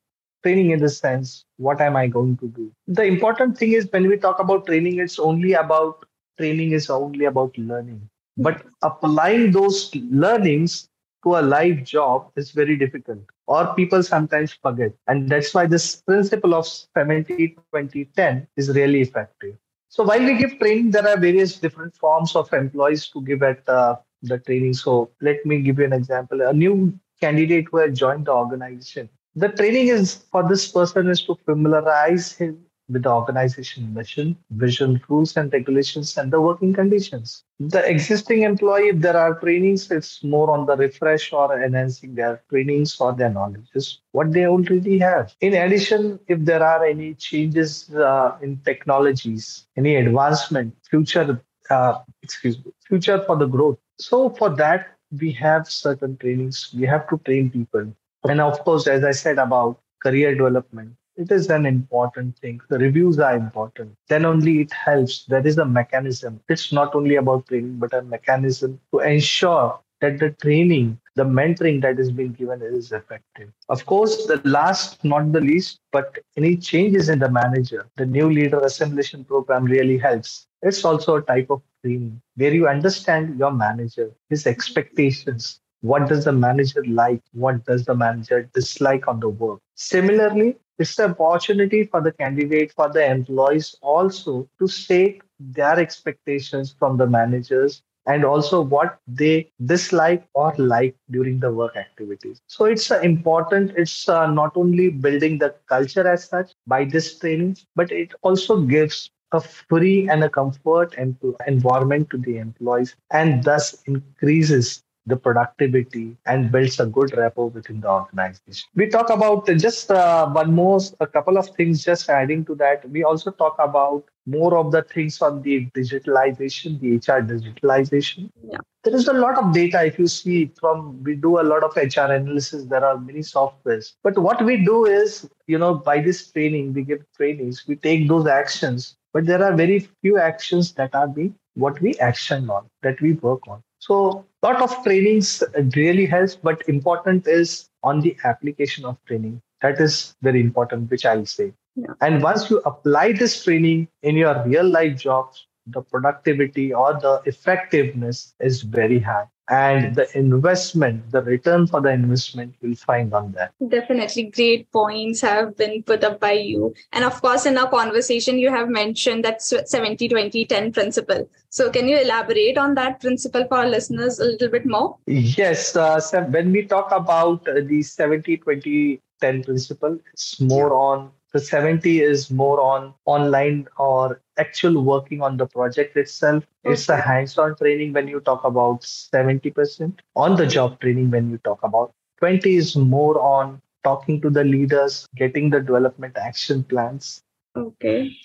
training 0.43 0.72
in 0.72 0.79
the 0.79 0.89
sense 0.89 1.46
what 1.58 1.81
am 1.81 1.96
i 1.96 2.08
going 2.08 2.38
to 2.38 2.48
do? 2.48 2.72
The 2.88 3.03
important 3.03 3.58
thing 3.58 3.74
is 3.74 3.88
when 3.91 4.08
we 4.08 4.17
talk 4.17 4.39
about 4.39 4.65
training 4.65 5.00
it's 5.00 5.20
only 5.20 5.53
about 5.53 6.05
training 6.38 6.72
is 6.72 6.89
only 6.89 7.25
about 7.25 7.58
learning 7.58 8.10
but 8.41 8.65
applying 8.81 9.51
those 9.51 9.93
learnings 9.95 10.89
to 11.24 11.36
a 11.38 11.41
live 11.41 11.83
job 11.83 12.31
is 12.36 12.51
very 12.51 12.75
difficult, 12.75 13.19
or 13.48 13.74
people 13.75 14.01
sometimes 14.01 14.53
forget. 14.53 14.93
And 15.07 15.29
that's 15.29 15.53
why 15.53 15.67
this 15.67 15.98
principle 15.98 16.55
of 16.55 16.65
70 16.67 17.57
20 17.69 18.05
10 18.05 18.48
is 18.57 18.69
really 18.69 19.01
effective. 19.01 19.55
So 19.89 20.03
while 20.03 20.24
we 20.24 20.38
give 20.38 20.57
training, 20.57 20.91
there 20.91 21.07
are 21.07 21.17
various 21.17 21.60
different 21.60 21.95
forms 21.95 22.36
of 22.36 22.51
employees 22.53 23.07
to 23.10 23.21
give 23.21 23.43
at 23.43 23.67
uh, 23.67 23.98
the 24.24 24.39
training. 24.39 24.74
So 24.74 25.12
let 25.21 25.45
me 25.45 25.62
give 25.62 25.79
you 25.79 25.86
an 25.86 25.93
example. 25.93 26.41
A 26.41 26.53
new 26.53 26.98
candidate 27.19 27.67
who 27.69 27.77
has 27.77 27.98
joined 27.98 28.25
the 28.25 28.33
organization. 28.33 29.10
The 29.36 29.50
training 29.50 29.88
is 29.89 30.15
for 30.31 30.48
this 30.48 30.71
person 30.71 31.10
is 31.10 31.21
to 31.24 31.36
familiarize 31.45 32.33
him 32.33 32.65
with 32.91 33.03
the 33.03 33.10
organization 33.10 33.93
mission, 33.93 34.36
vision, 34.51 35.01
rules 35.07 35.38
and 35.38 35.51
regulations, 35.53 36.17
and 36.17 36.31
the 36.31 36.41
working 36.41 36.74
conditions. 36.74 37.43
The 37.60 37.88
existing 37.89 38.43
employee, 38.43 38.89
if 38.89 39.00
there 39.00 39.17
are 39.17 39.39
trainings, 39.39 39.89
it's 39.91 40.24
more 40.24 40.51
on 40.51 40.65
the 40.65 40.75
refresh 40.75 41.31
or 41.31 41.63
enhancing 41.63 42.15
their 42.15 42.41
trainings 42.50 43.00
or 43.00 43.13
their 43.13 43.29
knowledge, 43.29 43.67
is 43.74 44.00
what 44.12 44.31
they 44.31 44.45
already 44.45 45.00
have. 45.00 45.33
In 45.41 45.53
addition, 45.53 46.19
if 46.27 46.39
there 46.39 46.63
are 46.63 46.86
any 46.86 47.13
changes 47.13 47.93
uh, 47.95 48.38
in 48.41 48.57
technologies, 48.65 49.67
any 49.77 49.95
advancement, 49.95 50.75
future, 50.89 51.41
uh, 51.69 52.00
excuse 52.21 52.57
me, 52.65 52.71
future 52.88 53.24
for 53.25 53.38
the 53.38 53.48
growth. 53.48 53.77
So 54.00 54.29
for 54.29 54.50
that, 54.55 54.98
we 55.19 55.31
have 55.33 55.69
certain 55.69 56.17
trainings. 56.17 56.74
We 56.77 56.86
have 56.88 57.07
to 57.10 57.17
train 57.25 57.51
people. 57.51 57.93
And 58.24 58.41
of 58.41 58.60
course, 58.63 58.88
as 58.88 59.03
I 59.03 59.12
said 59.12 59.38
about 59.38 59.79
career 60.01 60.33
development, 60.36 60.95
it 61.18 61.32
is 61.32 61.50
an 61.50 61.65
important 61.65 62.38
thing. 62.39 62.62
The 62.70 62.80
reviews 62.80 63.20
are 63.20 63.36
important. 63.36 63.96
Then 64.08 64.25
only 64.25 64.62
it 64.62 64.72
helps. 64.72 65.25
There 65.25 65.46
is 65.46 65.58
a 65.58 65.65
mechanism. 65.65 66.41
It's 66.50 66.72
not 66.72 66.96
only 66.96 67.15
about 67.15 67.48
training, 67.48 67.77
but 67.77 67.94
a 67.94 68.01
mechanism 68.01 68.80
to 68.91 69.00
ensure 69.00 69.80
that 70.00 70.20
the 70.20 70.32
training, 70.32 71.00
the 71.15 71.24
mentoring 71.24 71.82
that 71.82 72.00
is 72.00 72.12
being 72.12 72.32
given 72.34 72.62
is 72.63 72.91
effective. 72.91 73.51
Of 73.70 73.86
course, 73.86 74.25
the 74.25 74.41
last, 74.44 75.03
not 75.03 75.32
the 75.32 75.41
least, 75.41 75.80
but 75.91 76.18
any 76.38 76.58
changes 76.58 77.10
in 77.10 77.20
the 77.20 77.30
manager, 77.30 77.88
the 77.98 78.06
new 78.06 78.30
leader 78.30 78.60
assimilation 78.60 79.24
program 79.24 79.65
really 79.65 79.98
helps. 79.98 80.48
It's 80.63 80.84
also 80.84 81.18
a 81.18 81.22
type 81.22 81.51
of 81.51 81.62
training 81.84 82.22
where 82.36 82.53
you 82.53 82.68
understand 82.68 83.38
your 83.38 83.51
manager, 83.51 84.12
his 84.30 84.48
expectations, 84.48 85.60
what 85.82 86.08
does 86.08 86.25
the 86.25 86.32
manager 86.32 86.84
like 86.86 87.22
what 87.34 87.65
does 87.65 87.86
the 87.86 87.96
manager 87.96 88.48
dislike 88.53 89.08
on 89.08 89.20
the 89.20 89.27
work 89.27 89.60
similarly 89.75 90.56
it's 90.78 90.96
the 90.96 91.06
opportunity 91.06 91.84
for 91.86 92.01
the 92.01 92.12
candidate, 92.12 92.74
for 92.75 92.90
the 92.90 93.06
employees 93.06 93.75
also 93.82 94.48
to 94.60 94.68
state 94.68 95.22
their 95.40 95.80
expectations 95.80 96.75
from 96.78 96.98
the 96.98 97.08
managers 97.08 97.82
and 98.08 98.25
also 98.25 98.62
what 98.62 99.00
they 99.08 99.51
dislike 99.66 100.28
or 100.34 100.54
like 100.58 100.96
during 101.12 101.40
the 101.40 101.51
work 101.51 101.75
activities. 101.75 102.42
So 102.48 102.66
it's 102.66 102.90
important. 102.92 103.74
It's 103.78 104.10
uh, 104.10 104.28
not 104.32 104.54
only 104.56 104.90
building 104.90 105.38
the 105.38 105.56
culture 105.68 106.08
as 106.08 106.25
such, 106.28 106.51
by 106.66 106.86
this 106.86 107.20
training, 107.20 107.58
but 107.75 107.92
it 107.92 108.13
also 108.22 108.62
gives 108.62 109.12
a 109.32 109.40
free 109.40 110.10
and 110.10 110.24
a 110.24 110.30
comfort 110.30 110.96
and 110.98 111.16
environment 111.48 112.10
to 112.10 112.18
the 112.18 112.38
employees 112.38 112.96
and 113.12 113.44
thus 113.44 113.82
increases 113.86 114.84
the 115.05 115.15
productivity 115.15 116.15
and 116.25 116.51
builds 116.51 116.79
a 116.79 116.86
good 116.86 117.15
rapport 117.17 117.50
within 117.50 117.81
the 117.81 117.89
organization. 117.89 118.70
We 118.75 118.88
talk 118.88 119.10
about 119.10 119.48
just 119.48 119.89
uh, 119.89 120.29
one 120.29 120.53
more, 120.53 120.79
a 121.00 121.08
couple 121.08 121.38
of 121.38 121.50
things 121.55 121.84
just 121.84 122.10
adding 122.10 122.46
to 122.46 122.55
that. 122.55 122.88
We 122.89 123.03
also 123.03 123.31
talk 123.31 123.55
about 123.60 124.03
more 124.27 124.55
of 124.58 124.72
the 124.72 124.84
things 124.84 125.22
on 125.22 125.41
the 125.41 125.67
digitalization, 125.75 126.79
the 126.79 126.98
HR 126.98 127.22
digitalization. 127.22 128.29
Yeah. 128.43 128.60
There 128.84 128.96
is 128.96 129.08
a 129.08 129.13
lot 129.13 129.38
of 129.38 129.53
data. 129.53 129.84
If 129.84 129.98
you 129.98 130.08
see 130.08 130.51
from, 130.60 131.03
we 131.03 131.15
do 131.15 131.39
a 131.39 131.43
lot 131.43 131.63
of 131.63 131.75
HR 131.75 132.12
analysis, 132.12 132.65
there 132.65 132.86
are 132.86 133.00
many 133.00 133.20
softwares. 133.20 133.93
But 134.03 134.17
what 134.17 134.43
we 134.43 134.58
do 134.58 134.86
is, 134.86 135.27
you 135.48 135.58
know, 135.58 135.75
by 135.75 136.01
this 136.01 136.31
training, 136.31 136.74
we 136.74 136.84
give 136.84 137.03
trainings, 137.15 137.65
we 137.67 137.75
take 137.75 138.08
those 138.08 138.27
actions, 138.27 138.96
but 139.13 139.25
there 139.25 139.43
are 139.43 139.55
very 139.55 139.88
few 140.01 140.20
actions 140.20 140.74
that 140.74 140.93
are 140.93 141.08
being 141.08 141.36
what 141.55 141.81
we 141.81 141.96
action 141.96 142.50
on, 142.50 142.67
that 142.81 143.01
we 143.01 143.13
work 143.13 143.48
on. 143.48 143.62
So 143.81 144.25
lot 144.43 144.61
of 144.61 144.83
trainings 144.83 145.43
really 145.75 146.05
helps, 146.05 146.35
but 146.35 146.61
important 146.69 147.27
is 147.27 147.67
on 147.83 148.01
the 148.01 148.15
application 148.23 148.85
of 148.85 148.95
training. 149.05 149.41
That 149.61 149.81
is 149.81 150.15
very 150.21 150.39
important, 150.39 150.91
which 150.91 151.03
I'll 151.03 151.25
say. 151.25 151.51
Yeah. 151.75 151.93
And 152.00 152.21
once 152.21 152.50
you 152.51 152.59
apply 152.59 153.13
this 153.13 153.43
training 153.43 153.88
in 154.03 154.15
your 154.15 154.43
real 154.45 154.69
life 154.69 154.97
jobs, 155.00 155.47
the 155.65 155.81
productivity 155.81 156.73
or 156.73 156.93
the 156.93 157.23
effectiveness 157.25 158.35
is 158.39 158.61
very 158.61 159.00
high 159.00 159.27
and 159.51 159.96
the 159.96 160.08
investment, 160.17 161.12
the 161.12 161.22
return 161.22 161.67
for 161.67 161.81
the 161.81 161.89
investment 161.89 162.55
you'll 162.62 162.75
find 162.75 163.13
on 163.13 163.34
that. 163.34 163.51
Definitely 163.67 164.24
great 164.24 164.72
points 164.72 165.20
have 165.20 165.58
been 165.58 165.84
put 165.84 166.05
up 166.05 166.22
by 166.22 166.31
you. 166.31 166.74
And 166.93 167.03
of 167.03 167.22
course, 167.22 167.46
in 167.46 167.58
our 167.58 167.70
conversation, 167.70 168.39
you 168.39 168.50
have 168.50 168.70
mentioned 168.70 169.25
that 169.25 169.41
70 169.41 170.08
20 170.08 170.46
10 170.46 170.72
principle. 170.72 171.29
So, 171.50 171.70
can 171.70 171.89
you 171.89 172.00
elaborate 172.00 172.58
on 172.58 172.75
that 172.75 173.01
principle 173.01 173.46
for 173.50 173.58
our 173.58 173.67
listeners 173.67 174.20
a 174.20 174.24
little 174.24 174.48
bit 174.48 174.65
more? 174.65 174.98
Yes. 175.05 175.75
Uh, 175.75 176.00
so 176.00 176.22
when 176.24 176.53
we 176.53 176.65
talk 176.65 176.91
about 176.93 177.46
uh, 177.48 177.55
the 177.62 177.84
70 177.84 178.38
20 178.38 179.01
10 179.20 179.43
principle, 179.43 180.00
it's 180.13 180.39
more 180.39 180.74
on 180.74 181.12
the 181.33 181.39
70 181.39 182.01
is 182.01 182.29
more 182.29 182.59
on 182.61 182.93
online 183.05 183.67
or 183.77 184.21
actual 184.38 184.83
working 184.83 185.21
on 185.21 185.38
the 185.38 185.45
project 185.45 185.95
itself. 185.95 186.43
Okay. 186.65 186.73
It's 186.73 186.89
a 186.89 186.97
hands-on 186.97 187.55
training 187.55 187.93
when 187.93 188.07
you 188.07 188.19
talk 188.19 188.43
about 188.43 188.81
70%. 188.81 190.00
On 190.15 190.35
the 190.35 190.45
job 190.45 190.79
training 190.81 191.11
when 191.11 191.29
you 191.29 191.38
talk 191.39 191.63
about 191.63 191.93
20 192.19 192.55
is 192.55 192.75
more 192.75 193.19
on 193.19 193.61
talking 193.83 194.21
to 194.21 194.29
the 194.29 194.43
leaders, 194.43 195.07
getting 195.15 195.50
the 195.50 195.59
development 195.59 196.17
action 196.17 196.63
plans. 196.63 197.21
Okay. 197.55 198.15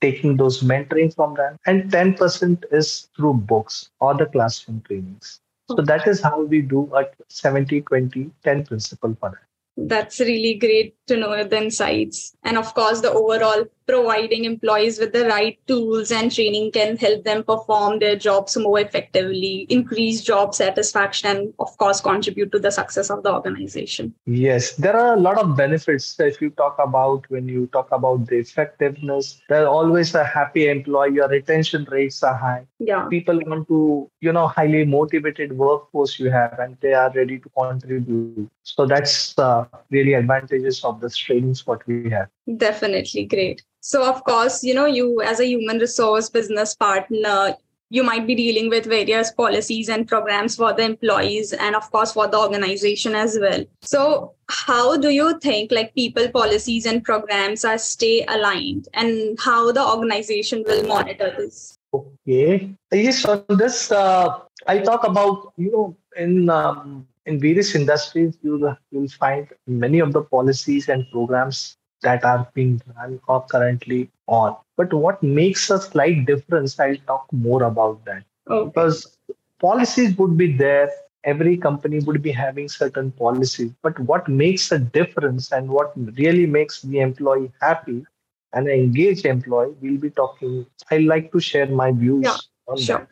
Taking 0.00 0.36
those 0.36 0.62
mentoring 0.62 1.14
from 1.14 1.34
them. 1.34 1.56
And 1.66 1.90
10% 1.90 2.64
is 2.72 3.08
through 3.16 3.34
books 3.34 3.90
or 4.00 4.14
the 4.14 4.26
classroom 4.26 4.82
trainings. 4.86 5.40
So 5.68 5.76
that 5.82 6.06
is 6.06 6.20
how 6.20 6.42
we 6.42 6.62
do 6.62 6.88
a 6.94 7.06
70 7.28 7.80
20 7.82 8.30
10 8.44 8.66
principle 8.66 9.16
for 9.18 9.30
that 9.30 9.38
that's 9.76 10.20
really 10.20 10.54
great 10.54 10.94
to 11.06 11.16
know 11.16 11.44
the 11.44 11.58
insights 11.62 12.34
and 12.42 12.56
of 12.56 12.72
course 12.74 13.00
the 13.00 13.10
overall 13.12 13.64
providing 13.86 14.44
employees 14.44 14.98
with 14.98 15.12
the 15.12 15.24
right 15.26 15.58
tools 15.66 16.10
and 16.10 16.32
training 16.32 16.72
can 16.72 16.96
help 16.96 17.24
them 17.24 17.42
perform 17.44 17.98
their 17.98 18.16
jobs 18.16 18.56
more 18.56 18.80
effectively 18.80 19.66
increase 19.68 20.22
job 20.22 20.54
satisfaction 20.54 21.30
and 21.30 21.54
of 21.58 21.76
course 21.78 22.00
contribute 22.00 22.52
to 22.52 22.58
the 22.58 22.70
success 22.70 23.10
of 23.10 23.22
the 23.22 23.32
organization. 23.32 24.14
Yes 24.26 24.72
there 24.72 24.96
are 24.96 25.14
a 25.14 25.20
lot 25.20 25.38
of 25.38 25.56
benefits. 25.56 26.18
If 26.18 26.40
you 26.40 26.50
talk 26.50 26.76
about 26.78 27.28
when 27.30 27.48
you 27.48 27.66
talk 27.68 27.88
about 27.92 28.26
the 28.26 28.36
effectiveness 28.36 29.40
there's 29.48 29.66
always 29.66 30.14
a 30.14 30.24
happy 30.24 30.68
employee 30.68 31.14
your 31.14 31.28
retention 31.28 31.86
rates 31.90 32.22
are 32.22 32.36
high. 32.36 32.66
Yeah. 32.78 33.06
People 33.08 33.40
want 33.46 33.68
to 33.68 34.10
you 34.20 34.32
know 34.32 34.48
highly 34.48 34.84
motivated 34.84 35.56
workforce 35.56 36.18
you 36.18 36.30
have 36.30 36.58
and 36.58 36.76
they 36.80 36.92
are 36.92 37.12
ready 37.14 37.38
to 37.38 37.48
contribute. 37.58 38.50
So 38.62 38.86
that's 38.86 39.38
uh, 39.38 39.66
really 39.90 40.14
advantages 40.14 40.84
of 40.84 41.00
this 41.00 41.16
trainings 41.16 41.66
what 41.66 41.86
we 41.86 42.10
have 42.10 42.28
definitely 42.46 43.24
great 43.24 43.62
so, 43.86 44.02
of 44.02 44.24
course, 44.24 44.64
you 44.64 44.74
know, 44.74 44.86
you 44.86 45.22
as 45.22 45.38
a 45.38 45.46
human 45.46 45.78
resource 45.78 46.28
business 46.28 46.74
partner, 46.74 47.54
you 47.88 48.02
might 48.02 48.26
be 48.26 48.34
dealing 48.34 48.68
with 48.68 48.84
various 48.84 49.30
policies 49.30 49.88
and 49.88 50.08
programs 50.08 50.56
for 50.56 50.72
the 50.72 50.82
employees 50.82 51.52
and, 51.52 51.76
of 51.76 51.88
course, 51.92 52.12
for 52.12 52.26
the 52.26 52.36
organization 52.36 53.14
as 53.14 53.38
well. 53.40 53.64
So, 53.82 54.34
how 54.48 54.96
do 54.96 55.10
you 55.10 55.38
think 55.38 55.70
like 55.70 55.94
people 55.94 56.28
policies 56.30 56.84
and 56.84 57.04
programs 57.04 57.64
are 57.64 57.78
stay 57.78 58.24
aligned 58.26 58.88
and 58.92 59.38
how 59.38 59.70
the 59.70 59.86
organization 59.86 60.64
will 60.66 60.82
monitor 60.84 61.32
this? 61.38 61.78
Okay. 61.94 62.68
Yes, 62.90 63.20
so 63.20 63.44
this 63.50 63.92
uh, 63.92 64.40
I 64.66 64.80
talk 64.80 65.06
about, 65.06 65.52
you 65.56 65.70
know, 65.70 65.96
in 66.16 66.50
um, 66.50 67.06
in 67.24 67.38
various 67.38 67.76
industries, 67.76 68.36
you'll 68.42 68.76
you'll 68.90 69.08
find 69.10 69.46
many 69.68 70.00
of 70.00 70.12
the 70.12 70.22
policies 70.22 70.88
and 70.88 71.06
programs 71.12 71.76
that 72.06 72.24
are 72.24 72.48
being 72.54 72.80
run 72.96 73.20
or 73.28 73.44
currently 73.54 74.08
on. 74.26 74.56
But 74.76 74.92
what 74.92 75.22
makes 75.22 75.70
a 75.70 75.80
slight 75.80 76.26
difference, 76.26 76.78
I'll 76.78 77.02
talk 77.06 77.26
more 77.32 77.62
about 77.64 78.04
that. 78.04 78.24
Okay. 78.48 78.68
Because 78.68 79.16
policies 79.60 80.16
would 80.18 80.36
be 80.36 80.52
there, 80.56 80.90
every 81.24 81.56
company 81.56 82.00
would 82.00 82.22
be 82.22 82.30
having 82.30 82.68
certain 82.68 83.10
policies. 83.12 83.72
But 83.82 83.98
what 83.98 84.28
makes 84.28 84.70
a 84.72 84.78
difference 84.78 85.50
and 85.52 85.68
what 85.68 85.92
really 86.18 86.46
makes 86.46 86.82
the 86.82 87.00
employee 87.00 87.50
happy 87.60 88.04
and 88.52 88.68
an 88.68 88.74
engaged 88.74 89.26
employee, 89.26 89.74
we'll 89.80 90.00
be 90.00 90.10
talking. 90.10 90.66
I 90.90 90.98
like 90.98 91.32
to 91.32 91.40
share 91.40 91.66
my 91.66 91.90
views 91.92 92.24
yeah, 92.24 92.36
on 92.68 92.78
sure. 92.78 92.98
that. 92.98 93.08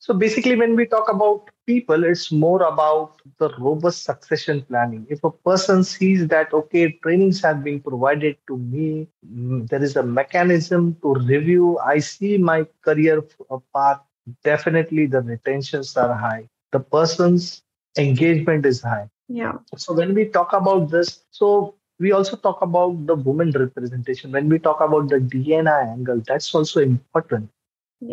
So 0.00 0.14
basically, 0.14 0.56
when 0.56 0.74
we 0.74 0.86
talk 0.86 1.08
about 1.08 1.48
people, 1.72 2.04
it's 2.04 2.30
more 2.30 2.62
about 2.62 3.20
the 3.38 3.48
robust 3.58 4.04
succession 4.04 4.62
planning. 4.62 5.06
If 5.08 5.24
a 5.24 5.30
person 5.30 5.84
sees 5.84 6.26
that, 6.28 6.52
okay, 6.52 6.84
trainings 7.02 7.40
have 7.42 7.64
been 7.64 7.80
provided 7.80 8.36
to 8.48 8.56
me, 8.58 9.08
mm, 9.26 9.68
there 9.68 9.82
is 9.82 9.96
a 9.96 10.02
mechanism 10.02 10.96
to 11.02 11.14
review, 11.14 11.78
I 11.78 11.98
see 11.98 12.38
my 12.38 12.66
career 12.82 13.22
path, 13.74 14.00
definitely 14.44 15.06
the 15.06 15.22
retentions 15.22 15.96
are 15.96 16.14
high. 16.14 16.48
The 16.72 16.80
person's 16.80 17.62
engagement 17.96 18.66
is 18.66 18.82
high. 18.82 19.08
Yeah. 19.28 19.54
So 19.76 19.94
when 19.94 20.14
we 20.14 20.26
talk 20.26 20.52
about 20.52 20.90
this, 20.90 21.24
so 21.30 21.74
we 21.98 22.12
also 22.12 22.36
talk 22.36 22.62
about 22.62 23.06
the 23.06 23.14
women 23.14 23.50
representation. 23.52 24.32
When 24.32 24.48
we 24.48 24.58
talk 24.58 24.80
about 24.80 25.08
the 25.08 25.18
DNI 25.18 25.92
angle, 25.92 26.22
that's 26.26 26.54
also 26.54 26.80
important 26.80 27.50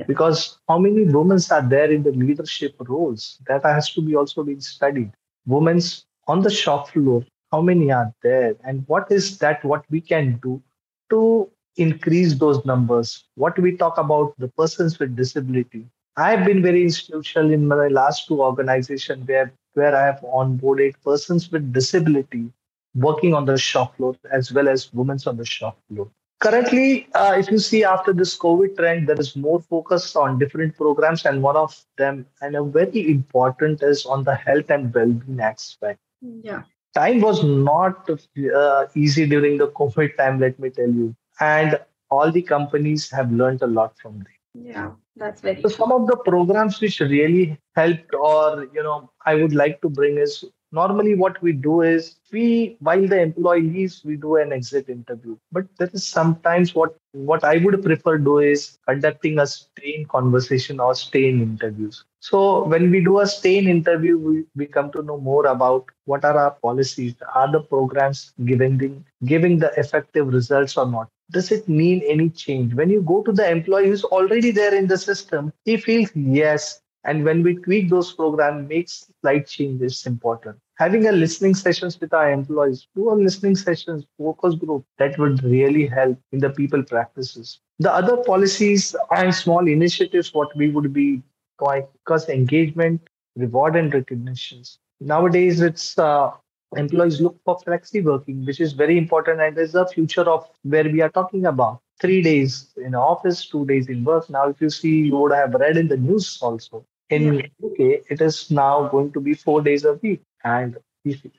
because 0.07 0.59
how 0.67 0.77
many 0.77 1.03
women 1.03 1.39
are 1.51 1.67
there 1.67 1.91
in 1.91 2.03
the 2.03 2.11
leadership 2.11 2.75
roles 2.79 3.39
that 3.47 3.63
has 3.63 3.89
to 3.93 4.01
be 4.01 4.15
also 4.15 4.43
being 4.43 4.61
studied? 4.61 5.11
Women's 5.45 6.05
on 6.27 6.41
the 6.41 6.49
shop 6.49 6.89
floor 6.89 7.23
how 7.51 7.61
many 7.61 7.91
are 7.91 8.13
there? 8.21 8.55
And 8.63 8.83
what 8.87 9.11
is 9.11 9.39
that 9.39 9.63
what 9.65 9.83
we 9.89 10.01
can 10.01 10.39
do 10.43 10.61
to 11.09 11.49
increase 11.77 12.35
those 12.35 12.63
numbers? 12.65 13.25
What 13.35 13.57
we 13.57 13.75
talk 13.75 13.97
about 13.97 14.35
the 14.37 14.49
persons 14.49 14.99
with 14.99 15.15
disability. 15.15 15.87
I 16.15 16.31
have 16.31 16.45
been 16.45 16.61
very 16.61 16.83
institutional 16.83 17.51
in 17.51 17.67
my 17.67 17.87
last 17.87 18.27
two 18.27 18.41
organizations 18.43 19.27
where 19.27 19.51
where 19.73 19.95
i 19.95 20.03
have 20.03 20.19
onboarded 20.21 20.95
persons 21.05 21.51
with 21.51 21.71
disability 21.71 22.51
working 22.95 23.33
on 23.33 23.45
the 23.45 23.57
shop 23.57 23.95
floor 23.95 24.15
as 24.31 24.51
well 24.51 24.67
as 24.67 24.91
women 24.93 25.19
on 25.27 25.37
the 25.37 25.45
shop 25.45 25.77
floor 25.87 26.09
currently 26.39 27.07
uh, 27.13 27.35
if 27.37 27.49
you 27.51 27.59
see 27.59 27.83
after 27.83 28.13
this 28.13 28.37
covid 28.37 28.75
trend 28.77 29.07
there 29.07 29.19
is 29.19 29.35
more 29.35 29.59
focus 29.61 30.15
on 30.15 30.39
different 30.39 30.75
programs 30.77 31.25
and 31.25 31.41
one 31.41 31.55
of 31.55 31.75
them 31.97 32.25
and 32.41 32.55
a 32.55 32.63
very 32.63 33.09
important 33.11 33.83
is 33.83 34.05
on 34.05 34.23
the 34.23 34.35
health 34.35 34.69
and 34.69 34.93
well-being 34.93 35.39
aspect. 35.39 35.99
Yeah. 36.21 36.63
Time 36.95 37.21
was 37.21 37.43
not 37.43 38.09
uh, 38.09 38.85
easy 38.95 39.25
during 39.27 39.57
the 39.57 39.67
covid 39.67 40.17
time 40.17 40.39
let 40.39 40.59
me 40.59 40.69
tell 40.69 40.89
you. 40.89 41.15
And 41.39 41.79
all 42.09 42.31
the 42.31 42.41
companies 42.41 43.09
have 43.11 43.31
learned 43.31 43.61
a 43.61 43.67
lot 43.67 43.97
from 43.99 44.17
them. 44.19 44.33
Yeah 44.55 44.91
that's 45.19 45.41
very 45.41 45.61
so 45.61 45.67
some 45.67 45.91
of 45.91 46.07
the 46.07 46.17
programs 46.17 46.79
which 46.81 46.99
really 47.01 47.57
helped 47.75 48.13
or 48.15 48.67
you 48.73 48.81
know 48.81 49.11
i 49.25 49.35
would 49.35 49.53
like 49.53 49.81
to 49.81 49.89
bring 49.89 50.17
is 50.17 50.45
normally 50.71 51.15
what 51.15 51.41
we 51.41 51.51
do 51.53 51.81
is 51.81 52.15
we 52.31 52.77
while 52.79 53.05
the 53.07 53.19
employee 53.21 53.61
leaves 53.61 54.01
we 54.05 54.15
do 54.15 54.35
an 54.37 54.51
exit 54.53 54.89
interview. 54.89 55.37
But 55.51 55.65
there 55.77 55.89
is 55.93 56.05
sometimes 56.05 56.75
what 56.75 56.95
what 57.11 57.43
i 57.43 57.57
would 57.57 57.81
prefer 57.83 58.17
do 58.17 58.37
is 58.39 58.77
conducting 58.87 59.39
a 59.39 59.47
stay 59.47 59.95
in 59.97 60.05
conversation 60.05 60.79
or 60.79 60.93
stay 60.95 61.27
in 61.29 61.41
interviews. 61.41 62.03
So 62.19 62.65
when 62.65 62.91
we 62.91 63.03
do 63.03 63.19
a 63.19 63.27
stay 63.27 63.57
in 63.57 63.67
interview 63.67 64.17
we, 64.17 64.45
we 64.55 64.65
come 64.67 64.91
to 64.91 65.01
know 65.01 65.17
more 65.19 65.47
about 65.47 65.85
what 66.05 66.23
are 66.25 66.37
our 66.37 66.51
policies 66.51 67.15
are 67.35 67.51
the 67.51 67.61
programs 67.61 68.33
giving 68.45 68.77
the, 68.77 68.91
giving 69.25 69.59
the 69.59 69.71
effective 69.77 70.27
results 70.27 70.77
or 70.77 70.85
not. 70.85 71.09
Does 71.31 71.51
it 71.51 71.67
mean 71.67 72.01
any 72.07 72.29
change? 72.29 72.73
When 72.73 72.89
you 72.89 73.01
go 73.01 73.21
to 73.23 73.31
the 73.31 73.49
employee 73.49 73.87
who's 73.87 74.03
already 74.03 74.51
there 74.51 74.73
in 74.75 74.87
the 74.87 74.97
system 74.97 75.51
he 75.65 75.77
feels 75.77 76.09
yes 76.15 76.81
and 77.03 77.23
when 77.23 77.43
we 77.43 77.55
tweak 77.55 77.89
those 77.89 78.13
programs, 78.13 78.67
make 78.69 78.89
slight 78.89 79.47
changes 79.47 80.05
important. 80.05 80.57
having 80.77 81.07
a 81.07 81.11
listening 81.11 81.53
sessions 81.53 81.99
with 81.99 82.13
our 82.13 82.31
employees, 82.31 82.87
do 82.95 83.09
a 83.11 83.13
listening 83.13 83.55
sessions, 83.55 84.05
focus 84.17 84.55
group, 84.55 84.85
that 84.97 85.17
would 85.19 85.43
really 85.43 85.85
help 85.85 86.17
in 86.31 86.39
the 86.39 86.49
people 86.49 86.81
practices. 86.83 87.59
The 87.79 87.91
other 87.93 88.17
policies 88.17 88.95
and 89.11 89.33
small 89.35 89.67
initiatives, 89.67 90.33
what 90.33 90.55
we 90.55 90.69
would 90.69 90.93
be 90.93 91.21
doing, 91.59 91.85
because 91.93 92.29
engagement, 92.29 93.01
reward 93.35 93.75
and 93.75 93.93
recognitions. 93.93 94.79
Nowadays, 95.01 95.61
it's 95.61 95.97
uh, 95.97 96.31
employees 96.75 97.19
look 97.21 97.37
for 97.43 97.57
flexi 97.59 98.03
working, 98.03 98.45
which 98.45 98.59
is 98.59 98.73
very 98.73 98.97
important 98.97 99.41
and 99.41 99.57
is 99.57 99.73
the 99.73 99.87
future 99.87 100.29
of 100.29 100.49
where 100.63 100.83
we 100.83 101.01
are 101.01 101.09
talking 101.09 101.45
about. 101.45 101.81
Three 101.99 102.21
days 102.21 102.71
in 102.77 102.95
office, 102.95 103.47
two 103.47 103.65
days 103.65 103.89
in 103.89 104.03
work. 104.03 104.29
Now, 104.29 104.47
if 104.49 104.61
you 104.61 104.69
see, 104.69 104.99
you 105.07 105.17
would 105.17 105.33
have 105.33 105.53
read 105.53 105.77
in 105.77 105.87
the 105.87 105.97
news 105.97 106.39
also. 106.41 106.85
In 107.09 107.33
yeah. 107.33 107.41
UK, 107.65 108.03
it 108.09 108.21
is 108.21 108.51
now 108.51 108.87
going 108.87 109.11
to 109.13 109.19
be 109.19 109.33
four 109.33 109.61
days 109.61 109.83
a 109.83 109.93
week, 109.93 110.21
and 110.43 110.77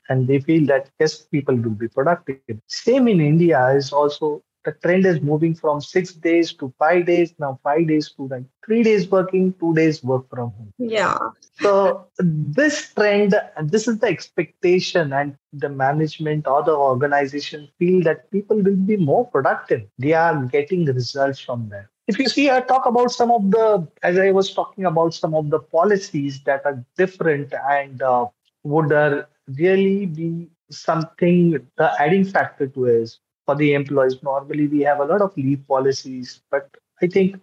and 0.09 0.27
they 0.27 0.39
feel 0.39 0.65
that 0.67 0.89
yes, 0.99 1.21
people 1.21 1.55
will 1.55 1.71
be 1.71 1.87
productive. 1.87 2.59
Same 2.67 3.07
in 3.07 3.21
India 3.21 3.69
is 3.69 3.93
also 3.93 4.43
the 4.63 4.71
trend 4.83 5.05
is 5.05 5.21
moving 5.21 5.55
from 5.55 5.81
six 5.81 6.13
days 6.13 6.53
to 6.53 6.73
five 6.77 7.05
days 7.05 7.33
now 7.39 7.59
five 7.63 7.87
days 7.87 8.11
to 8.11 8.27
like 8.27 8.43
three 8.65 8.83
days 8.83 9.09
working 9.09 9.53
two 9.59 9.73
days 9.73 10.03
work 10.03 10.29
from 10.29 10.51
home. 10.51 10.73
Yeah. 10.77 11.17
So 11.59 12.07
this 12.19 12.93
trend 12.93 13.35
and 13.57 13.69
this 13.69 13.87
is 13.87 13.99
the 13.99 14.07
expectation 14.07 15.13
and 15.13 15.35
the 15.53 15.69
management 15.69 16.47
or 16.47 16.63
the 16.63 16.75
organization 16.75 17.69
feel 17.79 18.03
that 18.03 18.29
people 18.31 18.57
will 18.57 18.75
be 18.75 18.97
more 18.97 19.27
productive. 19.27 19.87
They 19.97 20.13
are 20.13 20.45
getting 20.45 20.85
results 20.85 21.39
from 21.39 21.69
there 21.69 21.89
if 22.07 22.19
you 22.19 22.27
see 22.27 22.49
i 22.49 22.59
talk 22.59 22.85
about 22.85 23.11
some 23.11 23.31
of 23.31 23.51
the 23.51 23.87
as 24.03 24.17
i 24.17 24.31
was 24.31 24.53
talking 24.53 24.85
about 24.85 25.13
some 25.13 25.35
of 25.35 25.49
the 25.49 25.59
policies 25.59 26.41
that 26.43 26.65
are 26.65 26.83
different 26.97 27.53
and 27.69 28.01
uh, 28.01 28.25
would 28.63 28.91
uh, 28.91 29.23
really 29.59 30.05
be 30.05 30.49
something 30.69 31.59
the 31.77 31.91
adding 31.99 32.25
factor 32.25 32.67
to 32.67 32.85
is 32.85 33.19
for 33.45 33.55
the 33.55 33.73
employees. 33.73 34.21
Normally, 34.23 34.67
we 34.67 34.81
have 34.81 34.99
a 34.99 35.05
lot 35.05 35.21
of 35.21 35.35
leave 35.37 35.65
policies, 35.67 36.41
but 36.49 36.69
I 37.01 37.07
think 37.07 37.39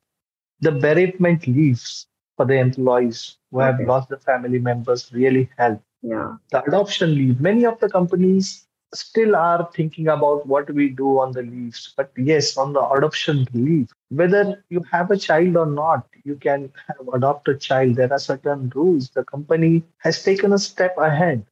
the 0.60 0.72
bereavement 0.72 1.46
leaves 1.46 2.06
for 2.36 2.46
the 2.46 2.54
employees 2.54 3.36
who 3.50 3.60
have 3.60 3.80
lost 3.80 4.08
the 4.08 4.18
family 4.18 4.58
members 4.58 5.12
really 5.12 5.50
help. 5.58 5.82
Yeah. 6.02 6.36
The 6.50 6.62
adoption 6.64 7.14
leave, 7.14 7.40
many 7.40 7.66
of 7.66 7.80
the 7.80 7.88
companies 7.88 8.66
still 8.94 9.36
are 9.36 9.68
thinking 9.74 10.08
about 10.08 10.46
what 10.46 10.72
we 10.72 10.88
do 10.88 11.18
on 11.18 11.32
the 11.32 11.42
leaves. 11.42 11.92
But 11.96 12.10
yes, 12.16 12.56
on 12.56 12.72
the 12.72 12.80
adoption 12.80 13.46
leave, 13.52 13.90
whether 14.08 14.64
you 14.70 14.82
have 14.90 15.10
a 15.10 15.16
child 15.16 15.56
or 15.56 15.66
not, 15.66 16.06
you 16.24 16.36
can 16.36 16.72
have 16.86 17.08
adopt 17.12 17.48
a 17.48 17.56
child. 17.56 17.96
There 17.96 18.12
are 18.12 18.18
certain 18.18 18.72
rules. 18.74 19.10
The 19.10 19.24
company 19.24 19.82
has 19.98 20.22
taken 20.22 20.52
a 20.52 20.58
step 20.58 20.96
ahead 20.96 21.44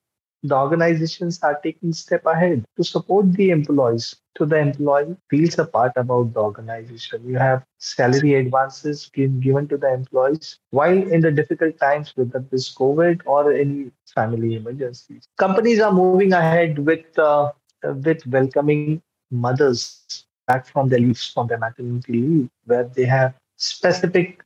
the 0.48 0.56
organizations 0.56 1.42
are 1.42 1.58
taking 1.62 1.92
step 1.92 2.24
ahead 2.26 2.64
to 2.76 2.84
support 2.84 3.32
the 3.32 3.50
employees. 3.50 4.16
To 4.36 4.44
the 4.44 4.58
employee 4.58 5.16
feels 5.30 5.58
a 5.58 5.64
part 5.64 5.92
about 5.96 6.34
the 6.34 6.40
organization. 6.40 7.26
You 7.26 7.38
have 7.38 7.64
salary 7.78 8.34
advances 8.34 9.10
given 9.14 9.66
to 9.68 9.78
the 9.78 9.92
employees 9.94 10.58
while 10.70 11.10
in 11.10 11.20
the 11.22 11.30
difficult 11.30 11.78
times 11.78 12.12
whether 12.16 12.44
this 12.50 12.74
covid 12.74 13.22
or 13.24 13.52
any 13.52 13.90
family 14.14 14.56
emergencies. 14.56 15.26
Companies 15.38 15.80
are 15.80 15.92
moving 15.92 16.34
ahead 16.34 16.78
with 16.78 17.18
uh, 17.18 17.52
with 17.82 18.26
welcoming 18.26 19.00
mothers 19.30 20.26
back 20.46 20.66
from 20.66 20.88
their 20.88 21.00
leaves 21.00 21.30
from 21.32 21.46
their 21.46 21.58
maternity 21.58 22.12
leave 22.12 22.48
where 22.64 22.84
they 22.84 23.04
have 23.04 23.34
specific 23.56 24.42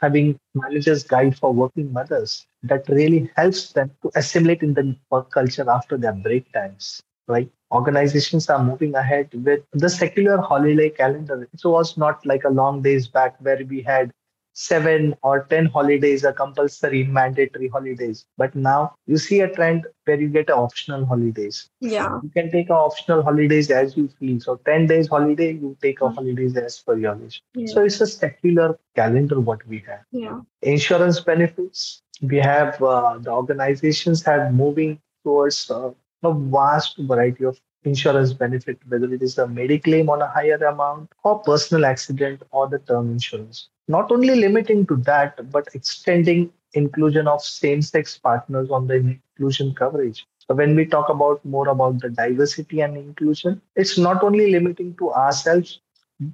having 0.00 0.38
managers 0.54 1.02
guide 1.02 1.36
for 1.36 1.52
working 1.52 1.92
mothers 1.92 2.46
that 2.62 2.88
really 2.88 3.30
helps 3.36 3.72
them 3.72 3.90
to 4.02 4.10
assimilate 4.14 4.62
in 4.62 4.74
the 4.74 4.96
work 5.10 5.30
culture 5.30 5.68
after 5.70 5.96
their 5.96 6.12
break 6.12 6.52
times 6.52 7.02
right? 7.30 7.50
Organizations 7.72 8.50
are 8.50 8.62
moving 8.62 8.94
ahead 8.94 9.32
with 9.44 9.60
the 9.72 9.88
secular 9.88 10.38
holiday 10.38 10.90
calendar. 10.90 11.48
So 11.56 11.70
it 11.70 11.72
was 11.72 11.96
not 11.96 12.26
like 12.26 12.44
a 12.44 12.50
long 12.50 12.82
days 12.82 13.06
back 13.06 13.36
where 13.40 13.64
we 13.68 13.82
had 13.82 14.10
seven 14.52 15.14
or 15.22 15.44
10 15.44 15.66
holidays 15.66 16.24
are 16.24 16.32
compulsory 16.32 17.04
mandatory 17.04 17.68
holidays. 17.68 18.26
But 18.36 18.54
now 18.54 18.94
you 19.06 19.18
see 19.18 19.40
a 19.40 19.48
trend 19.48 19.86
where 20.04 20.20
you 20.20 20.28
get 20.28 20.50
optional 20.50 21.06
holidays. 21.06 21.68
Yeah. 21.80 22.18
You 22.22 22.30
can 22.30 22.50
take 22.50 22.70
optional 22.70 23.22
holidays 23.22 23.70
as 23.70 23.96
you 23.96 24.08
feel. 24.18 24.40
So 24.40 24.56
10 24.64 24.86
days 24.86 25.08
holiday, 25.08 25.52
you 25.52 25.76
take 25.80 26.00
a 26.00 26.04
mm-hmm. 26.04 26.14
holidays 26.14 26.56
as 26.56 26.78
per 26.78 26.96
your 26.96 27.14
wish. 27.14 27.42
Yeah. 27.54 27.66
So 27.72 27.84
it's 27.84 28.00
a 28.00 28.06
secular 28.06 28.78
calendar 28.94 29.40
what 29.40 29.66
we 29.66 29.82
have. 29.86 30.04
Yeah. 30.10 30.40
Insurance 30.62 31.20
benefits. 31.20 32.02
We 32.22 32.38
have 32.38 32.82
uh, 32.82 33.18
the 33.18 33.30
organizations 33.30 34.22
have 34.24 34.52
moving 34.52 35.00
towards 35.24 35.70
uh, 35.70 35.90
a 36.22 36.34
vast 36.34 36.98
variety 36.98 37.44
of 37.44 37.58
insurance 37.84 38.32
benefit, 38.32 38.78
whether 38.88 39.12
it 39.12 39.22
is 39.22 39.38
a 39.38 39.46
Mediclaim 39.46 40.08
on 40.08 40.22
a 40.22 40.28
higher 40.28 40.56
amount 40.56 41.10
or 41.24 41.38
personal 41.40 41.86
accident 41.86 42.42
or 42.50 42.68
the 42.68 42.78
term 42.80 43.10
insurance. 43.10 43.68
Not 43.88 44.12
only 44.12 44.34
limiting 44.36 44.86
to 44.86 44.96
that, 44.96 45.50
but 45.50 45.68
extending 45.74 46.52
inclusion 46.74 47.26
of 47.26 47.42
same-sex 47.42 48.18
partners 48.18 48.70
on 48.70 48.86
the 48.86 48.94
inclusion 48.94 49.74
coverage. 49.74 50.26
So 50.46 50.54
when 50.54 50.76
we 50.76 50.84
talk 50.84 51.08
about 51.08 51.44
more 51.44 51.68
about 51.68 52.00
the 52.00 52.10
diversity 52.10 52.80
and 52.80 52.96
inclusion, 52.96 53.60
it's 53.76 53.98
not 53.98 54.22
only 54.22 54.50
limiting 54.50 54.94
to 54.96 55.12
ourselves, 55.12 55.80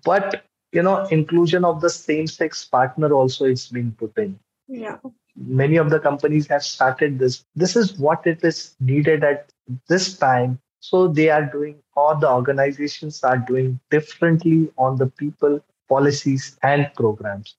but 0.04 0.44
you 0.72 0.82
know, 0.82 1.06
inclusion 1.06 1.64
of 1.64 1.80
the 1.80 1.88
same-sex 1.88 2.64
partner 2.66 3.12
also 3.12 3.44
is 3.44 3.68
being 3.68 3.92
put 3.92 4.16
in. 4.18 4.38
Yeah. 4.68 4.98
Many 5.37 5.76
of 5.76 5.90
the 5.90 6.00
companies 6.00 6.46
have 6.48 6.64
started 6.64 7.18
this. 7.18 7.44
This 7.54 7.76
is 7.76 7.98
what 7.98 8.26
it 8.26 8.42
is 8.42 8.74
needed 8.80 9.22
at 9.22 9.52
this 9.88 10.18
time 10.18 10.59
so 10.80 11.08
they 11.08 11.28
are 11.30 11.44
doing, 11.44 11.76
all 11.96 12.16
the 12.18 12.30
organizations 12.30 13.22
are 13.24 13.38
doing 13.38 13.80
differently 13.90 14.70
on 14.78 14.96
the 14.96 15.06
people, 15.06 15.60
policies, 15.88 16.56
and 16.62 16.90
programs. 16.94 17.56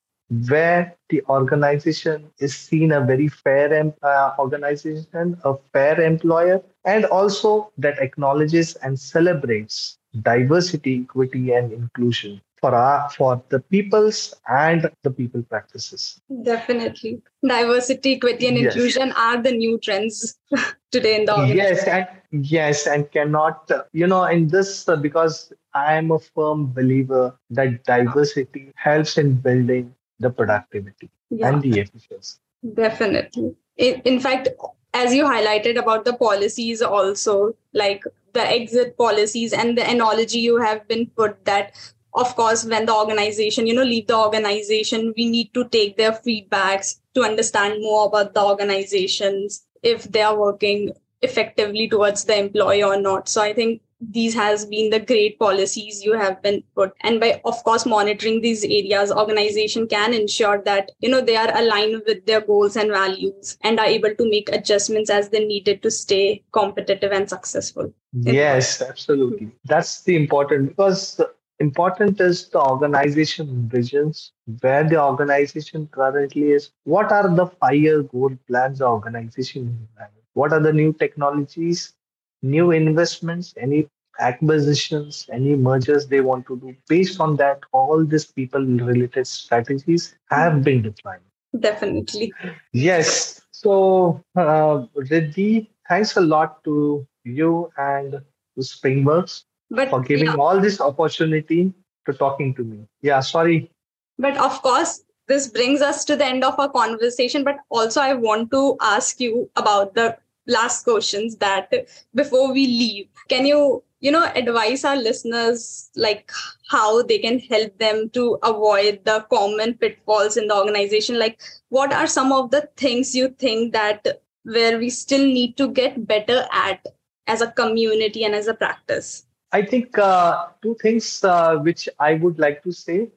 Where 0.50 0.96
the 1.10 1.24
organization 1.30 2.32
is 2.40 2.56
seen 2.56 2.92
a 2.92 3.02
very 3.02 3.28
fair 3.30 3.94
uh, 4.04 4.36
organization, 4.38 5.38
a 5.44 5.56
fair 5.72 6.02
employer, 6.02 6.62
and 6.86 7.06
also 7.06 7.72
that 7.78 8.00
acknowledges 8.00 8.76
and 8.76 9.00
celebrates 9.00 9.98
diversity, 10.22 11.02
equity, 11.04 11.54
and 11.54 11.72
inclusion 11.72 12.42
for 12.60 12.74
our 12.74 13.10
for 13.10 13.42
the 13.50 13.60
peoples 13.60 14.34
and 14.48 14.90
the 15.04 15.12
people 15.12 15.44
practices. 15.44 16.20
Definitely. 16.44 17.22
Diversity 17.46 18.16
equity 18.16 18.48
and 18.48 18.58
yes. 18.58 18.74
inclusion 18.74 19.12
are 19.14 19.42
the 19.42 19.52
new 19.52 19.78
trends 19.80 20.38
today 20.92 21.20
in 21.20 21.26
the 21.26 21.36
yes 21.44 21.84
and 21.86 22.08
yes 22.32 22.88
and 22.88 23.12
cannot 23.12 23.70
you 23.94 24.08
know 24.08 24.24
in 24.24 24.48
this 24.48 24.88
uh, 24.88 24.96
because 24.96 25.52
i 25.74 25.94
am 25.96 26.12
a 26.12 26.20
firm 26.20 26.72
believer 26.74 27.38
that 27.50 27.84
diversity 27.84 28.72
helps 28.76 29.18
in 29.18 29.34
building 29.34 29.94
the 30.20 30.30
productivity 30.30 31.10
yeah. 31.30 31.50
and 31.50 31.62
the 31.62 31.80
efficiency. 31.80 32.40
Definitely. 32.74 33.56
In, 33.78 34.02
in 34.06 34.20
fact 34.20 34.50
as 34.94 35.14
you 35.14 35.26
highlighted 35.26 35.78
about 35.78 36.06
the 36.06 36.14
policies 36.14 36.82
also 36.82 37.54
like 37.74 38.04
the 38.34 38.42
exit 38.42 38.98
policies 38.98 39.54
and 39.54 39.78
the 39.78 39.88
analogy 39.90 40.40
you 40.40 40.58
have 40.58 40.88
been 40.88 41.06
put 41.08 41.44
that 41.46 41.76
of 42.18 42.36
course 42.36 42.66
when 42.66 42.86
the 42.86 42.96
organization 42.96 43.68
you 43.68 43.74
know 43.74 43.84
leave 43.84 44.08
the 44.08 44.18
organization 44.18 45.14
we 45.16 45.30
need 45.30 45.54
to 45.54 45.68
take 45.70 45.98
their 45.98 46.12
feedbacks 46.12 46.96
to 47.14 47.24
understand 47.24 47.82
more 47.82 48.08
about 48.08 48.34
the 48.34 48.44
organizations 48.44 49.66
if 49.84 50.04
they 50.12 50.22
are 50.22 50.38
working 50.38 50.92
effectively 51.22 51.88
towards 51.88 52.26
the 52.26 52.38
employee 52.38 52.84
or 52.84 53.00
not. 53.00 53.28
So 53.28 53.42
i 53.42 53.54
think 53.54 53.82
these 54.00 54.36
has 54.36 54.66
been 54.66 54.92
the 54.92 55.00
great 55.00 55.40
policies 55.40 56.04
you 56.04 56.14
have 56.14 56.42
been 56.44 56.62
put. 56.76 56.92
And 57.02 57.20
by 57.20 57.42
of 57.46 57.64
course 57.64 57.86
monitoring 57.86 58.42
these 58.42 58.64
areas 58.64 59.12
organization 59.12 59.88
can 59.88 60.14
ensure 60.14 60.62
that 60.66 60.92
you 61.00 61.10
know 61.10 61.22
they 61.22 61.36
are 61.36 61.52
aligned 61.58 62.04
with 62.06 62.26
their 62.26 62.42
goals 62.42 62.76
and 62.76 62.92
values 62.92 63.58
and 63.64 63.80
are 63.80 63.88
able 63.88 64.14
to 64.14 64.30
make 64.30 64.50
adjustments 64.50 65.10
as 65.10 65.30
they 65.30 65.44
needed 65.46 65.82
to 65.84 65.92
stay 65.92 66.44
competitive 66.52 67.12
and 67.12 67.28
successful. 67.28 67.92
Yes 68.14 68.82
absolutely. 68.82 69.52
That's 69.66 70.04
the 70.04 70.16
important 70.16 70.70
because 70.70 71.20
important 71.60 72.22
is 72.22 72.50
the 72.50 72.60
organization 72.60 73.68
visions, 73.70 74.32
where 74.62 74.84
the 74.84 75.02
organization 75.02 75.88
currently 75.92 76.52
is, 76.52 76.72
what 76.84 77.12
are 77.12 77.34
the 77.36 77.48
five-year 77.48 78.04
goal 78.04 78.32
plans 78.48 78.80
the 78.80 78.86
organization 78.86 79.88
has, 79.98 80.10
what 80.34 80.54
are 80.54 80.60
the 80.60 80.74
new 80.74 80.94
technologies, 80.94 81.94
new 82.42 82.72
investments, 82.72 83.54
any 83.58 83.88
acquisitions, 84.20 85.28
any 85.32 85.56
mergers 85.56 86.08
they 86.08 86.22
want 86.22 86.46
to 86.48 86.58
do. 86.58 86.76
Based 86.88 87.20
on 87.20 87.36
that, 87.38 87.62
all 87.72 88.04
these 88.04 88.26
people-related 88.26 89.28
strategies 89.28 90.16
have 90.30 90.64
been 90.64 90.82
defined. 90.82 91.22
Definitely. 91.60 92.34
Yes. 92.74 93.42
So, 93.52 94.24
uh, 94.36 94.86
Riddhi, 94.96 95.70
thanks 95.88 96.18
a 96.18 96.22
lot 96.22 96.64
to 96.66 97.08
you 97.24 97.72
and 97.78 98.12
to 98.12 98.62
Springworks 98.62 99.44
but 99.70 99.90
for 99.90 100.02
giving 100.02 100.28
yeah. 100.28 100.36
all 100.36 100.60
this 100.60 100.80
opportunity 100.80 101.74
to 102.06 102.14
talking 102.14 102.54
to 102.56 102.64
me. 102.64 102.88
Yeah, 103.02 103.20
sorry. 103.20 103.72
But 104.18 104.38
of 104.38 104.62
course, 104.62 105.04
this 105.28 105.48
brings 105.48 105.82
us 105.82 106.06
to 106.06 106.16
the 106.16 106.26
end 106.26 106.44
of 106.44 106.60
our 106.60 106.70
conversation. 106.70 107.44
But 107.44 107.58
also, 107.70 108.02
I 108.02 108.14
want 108.14 108.52
to 108.52 108.78
ask 108.82 109.20
you 109.20 109.50
about 109.56 109.94
the 109.94 110.18
last 110.48 110.84
questions 110.84 111.36
that 111.38 111.72
before 112.16 112.54
we 112.54 112.66
leave, 112.66 113.08
can 113.28 113.46
you 113.46 113.84
you 114.00 114.12
know 114.12 114.32
advise 114.36 114.86
our 114.86 114.96
listeners 114.96 115.90
like 115.96 116.32
how 116.70 117.02
they 117.02 117.18
can 117.18 117.40
help 117.40 117.78
them 117.80 118.10
to 118.12 118.38
avoid 118.44 119.00
the 119.06 119.26
common 119.30 119.74
pitfalls 119.74 120.38
in 120.38 120.48
the 120.48 120.56
organization 120.56 121.18
like 121.18 121.40
what 121.70 121.92
are 121.92 122.06
some 122.06 122.32
of 122.32 122.52
the 122.52 122.70
things 122.78 123.16
you 123.16 123.30
think 123.40 123.74
that 123.74 124.22
where 124.44 124.78
we 124.78 124.90
still 124.90 125.26
need 125.26 125.58
to 125.58 125.68
get 125.70 126.06
better 126.08 126.46
at 126.52 126.86
as 127.26 127.42
a 127.42 127.52
community 127.52 128.24
and 128.24 128.36
as 128.36 128.48
a 128.48 128.54
practice 128.54 129.26
i 129.52 129.62
think 129.62 129.98
uh, 129.98 130.48
two 130.62 130.76
things 130.82 131.24
uh, 131.24 131.56
which 131.58 131.88
i 132.00 132.14
would 132.14 132.40
like 132.40 132.64
to 132.64 132.72
say. 132.72 133.10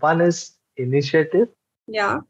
One 0.00 0.20
is 0.20 0.56
initiative. 0.76 1.48
Yeah. 1.86 2.20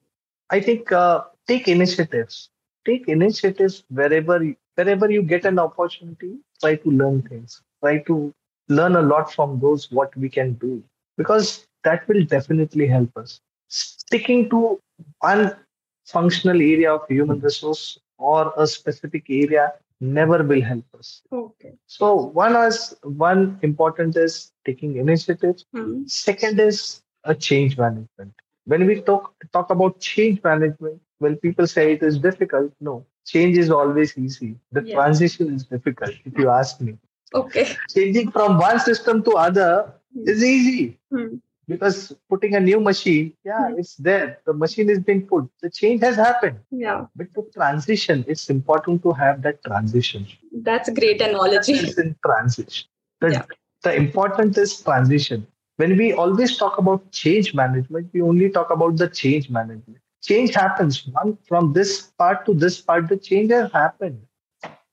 I 0.50 0.60
think 0.60 0.92
uh, 0.92 1.24
take 1.48 1.68
initiatives. 1.68 2.50
Take 2.84 3.08
initiatives 3.08 3.84
wherever 3.88 4.38
wherever 4.74 5.10
you 5.10 5.22
get 5.22 5.44
an 5.44 5.58
opportunity. 5.58 6.38
Try 6.60 6.76
to 6.76 6.90
learn 6.90 7.22
things. 7.22 7.62
Try 7.82 7.98
to 8.10 8.34
learn 8.68 8.96
a 8.96 9.02
lot 9.02 9.32
from 9.32 9.58
those 9.60 9.90
what 9.90 10.16
we 10.16 10.28
can 10.28 10.54
do. 10.54 10.82
Because 11.16 11.66
that 11.84 12.06
will 12.08 12.24
definitely 12.24 12.86
help 12.86 13.16
us. 13.16 13.40
Sticking 13.68 14.50
to 14.50 14.80
one 15.20 15.56
functional 16.04 16.60
area 16.60 16.92
of 16.92 17.08
human 17.08 17.40
resource 17.40 17.98
or 18.18 18.52
a 18.56 18.66
specific 18.66 19.24
area 19.28 19.72
never 20.00 20.42
will 20.42 20.60
help 20.60 20.84
us. 20.98 21.22
Okay. 21.32 21.74
So 21.86 22.14
one 22.14 22.56
is 22.56 22.94
one 23.02 23.58
important 23.62 24.16
is 24.16 24.52
taking 24.64 24.96
initiative. 24.96 25.56
Hmm. 25.74 26.06
second 26.06 26.60
is 26.60 27.02
a 27.24 27.34
change 27.34 27.76
management. 27.78 28.32
When 28.64 28.86
we 28.86 29.00
talk 29.00 29.34
talk 29.52 29.70
about 29.70 30.00
change 30.00 30.42
management 30.42 31.00
when 31.18 31.36
people 31.36 31.66
say 31.66 31.92
it 31.92 32.02
is 32.02 32.18
difficult. 32.18 32.72
No 32.80 33.06
change 33.24 33.58
is 33.58 33.70
always 33.70 34.16
easy. 34.18 34.56
The 34.72 34.82
Yeah. 34.82 34.94
transition 34.96 35.54
is 35.54 35.64
difficult 35.66 36.14
if 36.24 36.38
you 36.38 36.48
ask 36.50 36.80
me. 36.80 36.98
Okay. 37.34 37.66
Changing 37.94 38.30
from 38.30 38.58
one 38.58 38.78
system 38.80 39.22
to 39.24 39.32
other 39.32 39.92
is 40.24 40.42
easy. 40.44 40.98
Hmm. 41.10 41.36
Because 41.68 42.12
putting 42.28 42.54
a 42.54 42.60
new 42.60 42.80
machine 42.80 43.32
yeah 43.44 43.68
Hmm. 43.68 43.78
it's 43.78 43.96
there. 43.96 44.38
The 44.46 44.52
machine 44.54 44.88
is 44.90 45.00
being 45.00 45.26
put. 45.26 45.48
The 45.62 45.70
change 45.70 46.00
has 46.02 46.16
happened. 46.16 46.58
Yeah. 46.70 47.06
But 47.16 47.28
the 47.34 47.42
transition 47.54 48.24
it's 48.28 48.48
important 48.50 49.02
to 49.04 49.12
have 49.12 49.42
that 49.42 49.62
transition. 49.64 50.26
That's 50.70 50.88
a 50.88 50.94
great 50.94 51.20
analogy. 51.20 51.74
It's 51.74 51.98
in 51.98 52.16
transition. 52.24 52.88
The, 53.20 53.30
Yeah. 53.32 53.44
the 53.82 53.94
important 53.94 54.56
is 54.58 54.80
transition. 54.82 55.46
When 55.76 55.96
we 55.96 56.12
always 56.12 56.56
talk 56.56 56.78
about 56.78 57.10
change 57.12 57.54
management 57.54 58.10
we 58.12 58.22
only 58.22 58.50
talk 58.50 58.70
about 58.70 58.96
the 58.96 59.08
change 59.08 59.50
management. 59.50 59.98
Change 60.22 60.54
happens 60.54 61.06
one 61.08 61.36
from 61.48 61.72
this 61.72 61.92
part 62.18 62.44
to 62.46 62.54
this 62.54 62.80
part. 62.80 63.08
The 63.08 63.16
change 63.16 63.50
has 63.52 63.70
happened. 63.72 64.20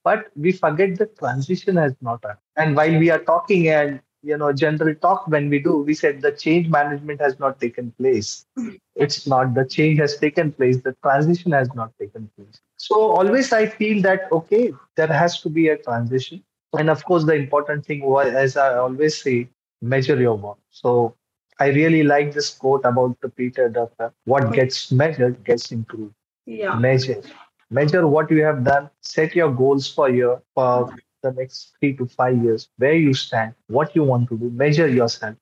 But 0.04 0.30
we 0.36 0.52
forget 0.52 0.98
the 0.98 1.06
transition 1.06 1.76
has 1.76 1.94
not 2.00 2.22
happened. 2.22 2.38
And 2.56 2.76
while 2.76 2.98
we 2.98 3.10
are 3.10 3.18
talking 3.18 3.68
and 3.68 4.00
you 4.24 4.36
know 4.36 4.52
general 4.52 4.94
talk 4.94 5.26
when 5.28 5.48
we 5.48 5.58
do 5.58 5.78
we 5.78 5.94
said 5.94 6.22
the 6.22 6.32
change 6.32 6.68
management 6.68 7.20
has 7.20 7.38
not 7.38 7.60
taken 7.60 7.90
place. 7.98 8.46
It's 8.94 9.26
not 9.26 9.54
the 9.54 9.64
change 9.64 9.98
has 9.98 10.16
taken 10.16 10.52
place 10.52 10.80
the 10.82 10.96
transition 11.02 11.52
has 11.52 11.68
not 11.74 11.92
taken 11.98 12.30
place. 12.36 12.60
So 12.76 12.96
always 13.18 13.52
i 13.52 13.66
feel 13.66 14.02
that 14.02 14.32
okay 14.32 14.72
there 14.96 15.12
has 15.12 15.40
to 15.42 15.48
be 15.48 15.68
a 15.68 15.76
transition. 15.76 16.42
And 16.78 16.90
of 16.90 17.04
course 17.04 17.24
the 17.24 17.34
important 17.34 17.86
thing 17.86 18.02
was 18.02 18.32
as 18.32 18.56
i 18.56 18.74
always 18.76 19.20
say 19.22 19.48
measure 19.82 20.20
your 20.20 20.34
work. 20.36 20.58
So 20.70 21.14
i 21.60 21.68
really 21.68 22.02
like 22.02 22.32
this 22.32 22.50
quote 22.50 22.84
about 22.84 23.20
the 23.20 23.28
peter 23.28 23.70
drucker 23.70 24.12
what 24.24 24.52
gets 24.52 24.90
measured 24.90 25.42
gets 25.44 25.72
improved. 25.72 26.14
Yeah. 26.46 26.74
Measure. 26.74 27.22
Measure 27.70 28.06
what 28.06 28.30
you 28.30 28.44
have 28.44 28.64
done. 28.64 28.90
Set 29.00 29.34
your 29.34 29.50
goals 29.52 29.90
for 29.90 30.08
your 30.10 30.42
for 30.54 30.94
the 31.26 31.32
next 31.40 31.72
three 31.78 31.92
to 32.00 32.06
five 32.06 32.36
years 32.46 32.68
where 32.84 32.98
you 33.06 33.14
stand 33.22 33.54
what 33.78 33.94
you 33.98 34.04
want 34.12 34.28
to 34.28 34.38
do 34.42 34.50
measure 34.64 34.88
yourself 34.88 35.36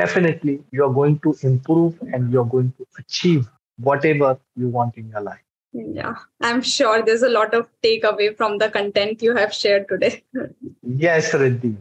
definitely 0.00 0.54
you're 0.70 0.94
going 1.00 1.18
to 1.26 1.34
improve 1.42 1.98
and 2.12 2.32
you're 2.32 2.50
going 2.56 2.72
to 2.78 2.86
achieve 3.02 3.48
whatever 3.88 4.38
you 4.56 4.68
want 4.68 4.96
in 4.96 5.08
your 5.10 5.20
life. 5.20 5.44
Yeah 5.72 6.16
i'm 6.40 6.62
sure 6.62 7.02
there's 7.08 7.22
a 7.22 7.28
lot 7.28 7.54
of 7.54 7.68
takeaway 7.86 8.28
from 8.36 8.58
the 8.62 8.68
content 8.78 9.22
you 9.22 9.36
have 9.36 9.54
shared 9.54 9.88
today. 9.88 10.24
Yes 10.82 11.32
Riddhi. 11.32 11.76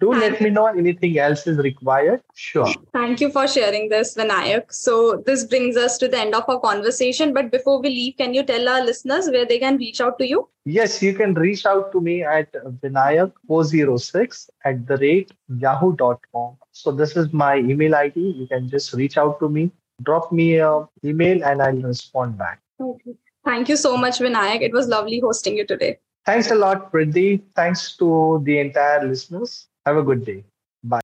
Do 0.00 0.12
let 0.12 0.40
me 0.40 0.50
know 0.50 0.66
anything 0.66 1.18
else 1.18 1.46
is 1.46 1.58
required 1.58 2.22
sure 2.34 2.72
Thank 2.92 3.20
you 3.20 3.30
for 3.30 3.46
sharing 3.46 3.88
this, 3.88 4.14
Vinayak. 4.14 4.72
So, 4.72 5.22
this 5.26 5.44
brings 5.44 5.76
us 5.76 5.98
to 5.98 6.08
the 6.08 6.18
end 6.18 6.34
of 6.34 6.44
our 6.48 6.60
conversation. 6.60 7.34
But 7.34 7.50
before 7.50 7.80
we 7.80 7.88
leave, 7.88 8.16
can 8.16 8.34
you 8.34 8.42
tell 8.42 8.68
our 8.68 8.84
listeners 8.84 9.28
where 9.30 9.46
they 9.46 9.58
can 9.58 9.76
reach 9.76 10.00
out 10.00 10.18
to 10.18 10.26
you? 10.26 10.48
yes 10.66 11.02
you 11.02 11.14
can 11.14 11.32
reach 11.34 11.64
out 11.64 11.90
to 11.90 12.00
me 12.02 12.22
at 12.22 12.52
vinayak406 12.82 14.50
at 14.66 14.86
the 14.86 14.98
rate 14.98 15.32
yahoo.com 15.58 16.56
so 16.70 16.92
this 16.92 17.16
is 17.16 17.32
my 17.32 17.56
email 17.56 17.94
id 17.94 18.20
you 18.20 18.46
can 18.46 18.68
just 18.68 18.92
reach 18.92 19.16
out 19.16 19.40
to 19.40 19.48
me 19.48 19.70
drop 20.02 20.30
me 20.30 20.58
a 20.58 20.86
email 21.02 21.42
and 21.42 21.62
i'll 21.62 21.82
respond 21.82 22.36
back 22.36 22.60
Okay. 22.80 23.14
Thank 23.44 23.68
you 23.68 23.76
so 23.76 23.96
much, 23.96 24.18
Vinayak. 24.18 24.62
It 24.62 24.72
was 24.72 24.88
lovely 24.88 25.20
hosting 25.20 25.56
you 25.56 25.66
today. 25.66 25.98
Thanks 26.24 26.50
a 26.50 26.54
lot, 26.54 26.92
Riddhi. 26.92 27.42
Thanks 27.54 27.96
to 27.98 28.40
the 28.44 28.58
entire 28.58 29.06
listeners. 29.06 29.68
Have 29.86 29.96
a 29.98 30.02
good 30.02 30.24
day. 30.24 30.44